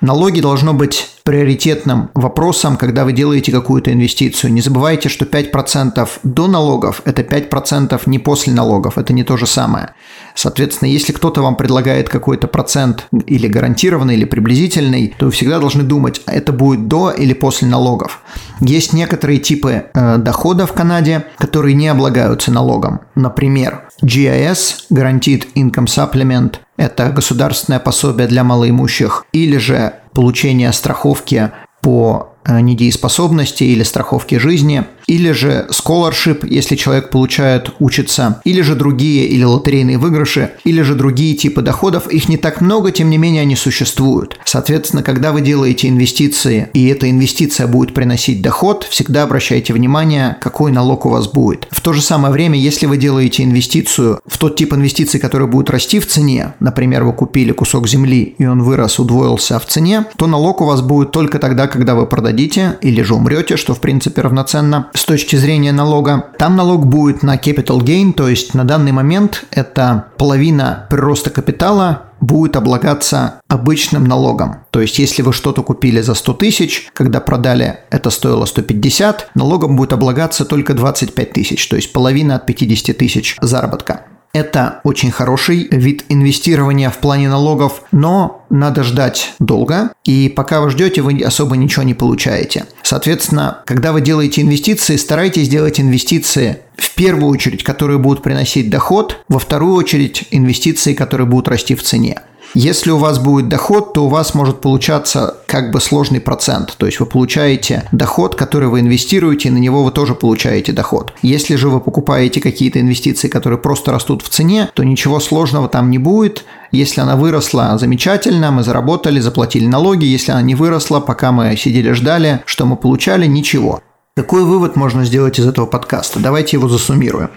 Налоги 0.00 0.40
должно 0.40 0.74
быть 0.74 1.08
приоритетным 1.28 2.08
вопросом, 2.14 2.78
когда 2.78 3.04
вы 3.04 3.12
делаете 3.12 3.52
какую-то 3.52 3.92
инвестицию. 3.92 4.50
Не 4.50 4.62
забывайте, 4.62 5.10
что 5.10 5.26
5% 5.26 6.08
до 6.22 6.46
налогов– 6.46 7.02
это 7.04 7.20
5% 7.20 8.00
не 8.06 8.18
после 8.18 8.54
налогов, 8.54 8.96
это 8.96 9.12
не 9.12 9.24
то 9.24 9.36
же 9.36 9.46
самое. 9.46 9.90
Соответственно, 10.34 10.88
если 10.88 11.12
кто-то 11.12 11.42
вам 11.42 11.56
предлагает 11.56 12.08
какой-то 12.08 12.46
процент 12.46 13.08
или 13.26 13.46
гарантированный, 13.46 14.14
или 14.14 14.24
приблизительный, 14.24 15.14
то 15.18 15.26
вы 15.26 15.32
всегда 15.32 15.58
должны 15.58 15.82
думать, 15.82 16.22
это 16.24 16.50
будет 16.54 16.88
до 16.88 17.10
или 17.10 17.34
после 17.34 17.68
налогов. 17.68 18.22
Есть 18.60 18.94
некоторые 18.94 19.38
типы 19.38 19.84
э, 19.92 20.16
дохода 20.16 20.66
в 20.66 20.72
Канаде, 20.72 21.26
которые 21.36 21.74
не 21.74 21.88
облагаются 21.88 22.50
налогом. 22.50 23.00
Например, 23.14 23.86
GIS– 24.02 24.76
Guaranteed 24.90 25.48
Income 25.54 25.88
Supplement– 25.88 26.54
это 26.78 27.10
государственное 27.10 27.80
пособие 27.80 28.28
для 28.28 28.44
малоимущих, 28.44 29.26
или 29.32 29.58
же 29.58 29.92
получение 30.12 30.72
страховки 30.72 31.50
по 31.80 32.32
недееспособности 32.46 33.64
или 33.64 33.82
страховки 33.82 34.36
жизни– 34.36 34.84
или 35.08 35.32
же 35.32 35.66
scholarship, 35.70 36.46
если 36.46 36.76
человек 36.76 37.10
получает, 37.10 37.72
учится, 37.80 38.40
или 38.44 38.60
же 38.60 38.76
другие, 38.76 39.26
или 39.26 39.42
лотерейные 39.42 39.98
выигрыши, 39.98 40.52
или 40.64 40.82
же 40.82 40.94
другие 40.94 41.34
типы 41.34 41.62
доходов. 41.62 42.06
Их 42.08 42.28
не 42.28 42.36
так 42.36 42.60
много, 42.60 42.92
тем 42.92 43.10
не 43.10 43.16
менее 43.16 43.42
они 43.42 43.56
существуют. 43.56 44.38
Соответственно, 44.44 45.02
когда 45.02 45.32
вы 45.32 45.40
делаете 45.40 45.88
инвестиции, 45.88 46.68
и 46.74 46.86
эта 46.88 47.10
инвестиция 47.10 47.66
будет 47.66 47.94
приносить 47.94 48.42
доход, 48.42 48.86
всегда 48.88 49.22
обращайте 49.22 49.72
внимание, 49.72 50.36
какой 50.42 50.70
налог 50.70 51.06
у 51.06 51.08
вас 51.08 51.26
будет. 51.26 51.66
В 51.70 51.80
то 51.80 51.94
же 51.94 52.02
самое 52.02 52.32
время, 52.32 52.58
если 52.58 52.84
вы 52.84 52.98
делаете 52.98 53.44
инвестицию 53.44 54.20
в 54.26 54.36
тот 54.36 54.56
тип 54.56 54.74
инвестиций, 54.74 55.18
который 55.18 55.46
будет 55.46 55.70
расти 55.70 56.00
в 56.00 56.06
цене, 56.06 56.52
например, 56.60 57.04
вы 57.04 57.14
купили 57.14 57.52
кусок 57.52 57.88
земли, 57.88 58.34
и 58.36 58.44
он 58.44 58.62
вырос, 58.62 58.98
удвоился 58.98 59.58
в 59.58 59.64
цене, 59.64 60.04
то 60.18 60.26
налог 60.26 60.60
у 60.60 60.66
вас 60.66 60.82
будет 60.82 61.12
только 61.12 61.38
тогда, 61.38 61.66
когда 61.66 61.94
вы 61.94 62.06
продадите 62.28 62.76
или 62.82 63.00
же 63.00 63.14
умрете, 63.14 63.56
что 63.56 63.74
в 63.74 63.80
принципе 63.80 64.20
равноценно 64.20 64.90
с 64.92 65.06
точки 65.06 65.36
зрения 65.36 65.72
налога. 65.72 66.26
Там 66.38 66.56
налог 66.56 66.86
будет 66.86 67.22
на 67.22 67.36
capital 67.36 67.80
gain, 67.80 68.12
то 68.12 68.28
есть 68.28 68.52
на 68.52 68.64
данный 68.64 68.92
момент 68.92 69.46
это 69.50 70.08
половина 70.18 70.86
прироста 70.90 71.30
капитала 71.30 72.02
будет 72.20 72.56
облагаться 72.56 73.40
обычным 73.48 74.04
налогом. 74.04 74.56
То 74.70 74.80
есть, 74.82 74.98
если 74.98 75.22
вы 75.22 75.32
что-то 75.32 75.62
купили 75.62 76.02
за 76.02 76.12
100 76.12 76.34
тысяч, 76.34 76.88
когда 76.92 77.20
продали, 77.20 77.78
это 77.90 78.10
стоило 78.10 78.44
150, 78.44 79.30
налогом 79.34 79.76
будет 79.76 79.94
облагаться 79.94 80.44
только 80.44 80.74
25 80.74 81.32
тысяч, 81.32 81.66
то 81.66 81.76
есть 81.76 81.92
половина 81.92 82.34
от 82.34 82.44
50 82.44 82.98
тысяч 82.98 83.36
заработка. 83.40 84.02
Это 84.32 84.80
очень 84.84 85.10
хороший 85.10 85.68
вид 85.70 86.04
инвестирования 86.08 86.90
в 86.90 86.98
плане 86.98 87.28
налогов, 87.28 87.82
но 87.92 88.44
надо 88.50 88.82
ждать 88.82 89.34
долго, 89.38 89.92
и 90.04 90.28
пока 90.28 90.60
вы 90.60 90.70
ждете, 90.70 91.02
вы 91.02 91.20
особо 91.22 91.56
ничего 91.56 91.82
не 91.82 91.94
получаете. 91.94 92.66
Соответственно, 92.82 93.62
когда 93.66 93.92
вы 93.92 94.00
делаете 94.00 94.42
инвестиции, 94.42 94.96
старайтесь 94.96 95.48
делать 95.48 95.80
инвестиции 95.80 96.60
в 96.76 96.94
первую 96.94 97.30
очередь, 97.30 97.64
которые 97.64 97.98
будут 97.98 98.22
приносить 98.22 98.70
доход, 98.70 99.18
во 99.28 99.38
вторую 99.38 99.74
очередь 99.74 100.28
инвестиции, 100.30 100.94
которые 100.94 101.26
будут 101.26 101.48
расти 101.48 101.74
в 101.74 101.82
цене. 101.82 102.20
Если 102.54 102.90
у 102.90 102.98
вас 102.98 103.18
будет 103.18 103.48
доход, 103.48 103.92
то 103.92 104.06
у 104.06 104.08
вас 104.08 104.34
может 104.34 104.60
получаться 104.60 105.36
как 105.46 105.70
бы 105.70 105.80
сложный 105.80 106.20
процент. 106.20 106.74
То 106.78 106.86
есть 106.86 107.00
вы 107.00 107.06
получаете 107.06 107.84
доход, 107.92 108.34
который 108.34 108.68
вы 108.68 108.80
инвестируете, 108.80 109.48
и 109.48 109.52
на 109.52 109.58
него 109.58 109.84
вы 109.84 109.90
тоже 109.90 110.14
получаете 110.14 110.72
доход. 110.72 111.12
Если 111.22 111.56
же 111.56 111.68
вы 111.68 111.80
покупаете 111.80 112.40
какие-то 112.40 112.80
инвестиции, 112.80 113.28
которые 113.28 113.58
просто 113.58 113.92
растут 113.92 114.22
в 114.22 114.28
цене, 114.28 114.70
то 114.74 114.82
ничего 114.82 115.20
сложного 115.20 115.68
там 115.68 115.90
не 115.90 115.98
будет. 115.98 116.44
Если 116.72 117.00
она 117.00 117.16
выросла, 117.16 117.76
замечательно, 117.78 118.50
мы 118.50 118.62
заработали, 118.62 119.20
заплатили 119.20 119.66
налоги. 119.66 120.04
Если 120.04 120.32
она 120.32 120.42
не 120.42 120.54
выросла, 120.54 121.00
пока 121.00 121.32
мы 121.32 121.56
сидели 121.56 121.92
ждали, 121.92 122.42
что 122.44 122.66
мы 122.66 122.76
получали, 122.76 123.26
ничего. 123.26 123.80
Какой 124.18 124.42
вывод 124.42 124.74
можно 124.74 125.04
сделать 125.04 125.38
из 125.38 125.46
этого 125.46 125.64
подкаста? 125.64 126.18
Давайте 126.18 126.56
его 126.56 126.68
засуммируем. 126.68 127.30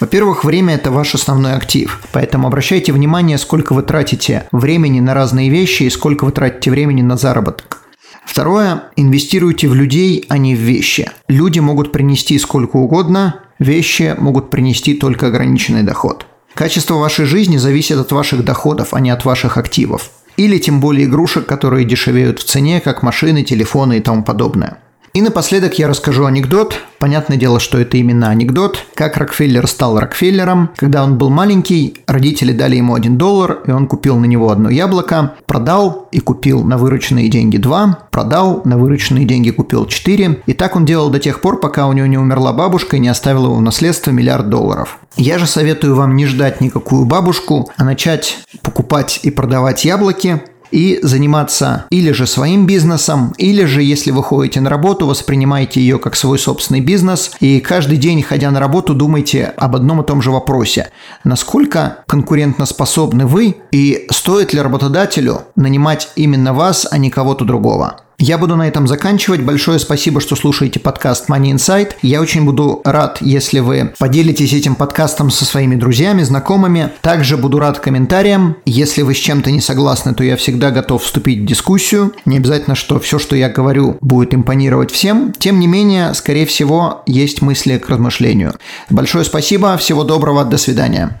Во-первых, 0.00 0.42
время– 0.42 0.74
это 0.74 0.90
ваш 0.90 1.14
основной 1.14 1.52
актив, 1.52 2.00
поэтому 2.10 2.48
обращайте 2.48 2.92
внимание, 2.92 3.38
сколько 3.38 3.72
вы 3.72 3.84
тратите 3.84 4.48
времени 4.50 4.98
на 4.98 5.14
разные 5.14 5.48
вещи 5.48 5.84
и 5.84 5.90
сколько 5.90 6.24
вы 6.24 6.32
тратите 6.32 6.72
времени 6.72 7.02
на 7.02 7.16
заработок. 7.16 7.82
Второе– 8.26 8.82
инвестируйте 8.96 9.68
в 9.68 9.76
людей, 9.76 10.24
а 10.28 10.36
не 10.36 10.56
в 10.56 10.58
вещи. 10.58 11.08
Люди 11.28 11.60
могут 11.60 11.92
принести 11.92 12.36
сколько 12.40 12.78
угодно, 12.78 13.42
вещи 13.60 14.16
могут 14.18 14.50
принести 14.50 14.94
только 14.94 15.28
ограниченный 15.28 15.84
доход. 15.84 16.26
Качество 16.54 16.94
вашей 16.96 17.26
жизни 17.26 17.58
зависит 17.58 17.96
от 17.96 18.10
ваших 18.10 18.44
доходов, 18.44 18.88
а 18.90 18.98
не 18.98 19.10
от 19.10 19.24
ваших 19.24 19.56
активов. 19.56 20.10
Или 20.36 20.58
тем 20.58 20.80
более 20.80 21.06
игрушек, 21.06 21.46
которые 21.46 21.84
дешевеют 21.84 22.40
в 22.40 22.44
цене, 22.44 22.80
как 22.80 23.04
машины, 23.04 23.44
телефоны 23.44 23.98
и 23.98 24.00
тому 24.00 24.24
подобное. 24.24 24.78
И 25.14 25.22
напоследок 25.22 25.78
я 25.78 25.86
расскажу 25.86 26.24
анекдот. 26.24 26.80
Понятное 26.98 27.36
дело, 27.36 27.60
что 27.60 27.78
это 27.78 27.96
именно 27.98 28.30
анекдот. 28.30 28.84
Как 28.94 29.16
Рокфеллер 29.16 29.68
стал 29.68 30.00
Рокфеллером. 30.00 30.70
Когда 30.74 31.04
он 31.04 31.18
был 31.18 31.30
маленький, 31.30 31.98
родители 32.08 32.52
дали 32.52 32.74
ему 32.74 32.96
один 32.96 33.16
доллар, 33.16 33.60
и 33.64 33.70
он 33.70 33.86
купил 33.86 34.18
на 34.18 34.24
него 34.24 34.50
одно 34.50 34.70
яблоко, 34.70 35.34
продал 35.46 36.08
и 36.10 36.18
купил 36.18 36.64
на 36.64 36.78
вырученные 36.78 37.28
деньги 37.28 37.58
два, 37.58 38.00
продал, 38.10 38.62
на 38.64 38.76
вырученные 38.76 39.24
деньги 39.24 39.50
купил 39.50 39.86
четыре. 39.86 40.42
И 40.46 40.52
так 40.52 40.74
он 40.74 40.84
делал 40.84 41.10
до 41.10 41.20
тех 41.20 41.40
пор, 41.40 41.60
пока 41.60 41.86
у 41.86 41.92
него 41.92 42.08
не 42.08 42.18
умерла 42.18 42.52
бабушка 42.52 42.96
и 42.96 43.00
не 43.00 43.08
оставила 43.08 43.44
его 43.44 43.54
в 43.54 43.62
наследство 43.62 44.10
миллиард 44.10 44.48
долларов. 44.48 44.98
Я 45.16 45.38
же 45.38 45.46
советую 45.46 45.94
вам 45.94 46.16
не 46.16 46.26
ждать 46.26 46.60
никакую 46.60 47.04
бабушку, 47.04 47.70
а 47.76 47.84
начать 47.84 48.38
покупать 48.62 49.20
и 49.22 49.30
продавать 49.30 49.84
яблоки, 49.84 50.42
и 50.74 50.98
заниматься 51.02 51.86
или 51.90 52.10
же 52.10 52.26
своим 52.26 52.66
бизнесом, 52.66 53.32
или 53.38 53.64
же, 53.64 53.80
если 53.80 54.10
вы 54.10 54.24
ходите 54.24 54.60
на 54.60 54.68
работу, 54.68 55.06
воспринимайте 55.06 55.80
ее 55.80 56.00
как 56.00 56.16
свой 56.16 56.36
собственный 56.36 56.80
бизнес, 56.80 57.30
и 57.38 57.60
каждый 57.60 57.96
день, 57.96 58.22
ходя 58.22 58.50
на 58.50 58.58
работу, 58.58 58.92
думайте 58.92 59.44
об 59.56 59.76
одном 59.76 60.02
и 60.02 60.04
том 60.04 60.20
же 60.20 60.32
вопросе. 60.32 60.90
Насколько 61.22 61.98
конкурентоспособны 62.08 63.26
вы, 63.26 63.56
и 63.70 64.06
стоит 64.10 64.52
ли 64.52 64.60
работодателю 64.60 65.42
нанимать 65.54 66.08
именно 66.16 66.52
вас, 66.52 66.88
а 66.90 66.98
не 66.98 67.08
кого-то 67.08 67.44
другого? 67.44 68.00
Я 68.26 68.38
буду 68.38 68.56
на 68.56 68.66
этом 68.66 68.86
заканчивать. 68.86 69.42
Большое 69.42 69.78
спасибо, 69.78 70.18
что 70.18 70.34
слушаете 70.34 70.80
подкаст 70.80 71.28
Money 71.28 71.56
Insight. 71.56 71.90
Я 72.00 72.22
очень 72.22 72.46
буду 72.46 72.80
рад, 72.82 73.18
если 73.20 73.58
вы 73.58 73.92
поделитесь 73.98 74.54
этим 74.54 74.76
подкастом 74.76 75.30
со 75.30 75.44
своими 75.44 75.74
друзьями, 75.74 76.22
знакомыми. 76.22 76.88
Также 77.02 77.36
буду 77.36 77.58
рад 77.58 77.80
комментариям. 77.80 78.56
Если 78.64 79.02
вы 79.02 79.14
с 79.14 79.18
чем-то 79.18 79.50
не 79.50 79.60
согласны, 79.60 80.14
то 80.14 80.24
я 80.24 80.38
всегда 80.38 80.70
готов 80.70 81.04
вступить 81.04 81.40
в 81.40 81.44
дискуссию. 81.44 82.14
Не 82.24 82.38
обязательно, 82.38 82.76
что 82.76 82.98
все, 82.98 83.18
что 83.18 83.36
я 83.36 83.50
говорю, 83.50 83.98
будет 84.00 84.32
импонировать 84.32 84.90
всем. 84.90 85.34
Тем 85.38 85.60
не 85.60 85.66
менее, 85.66 86.14
скорее 86.14 86.46
всего, 86.46 87.02
есть 87.04 87.42
мысли 87.42 87.76
к 87.76 87.90
размышлению. 87.90 88.54
Большое 88.88 89.26
спасибо, 89.26 89.76
всего 89.76 90.02
доброго, 90.02 90.46
до 90.46 90.56
свидания. 90.56 91.20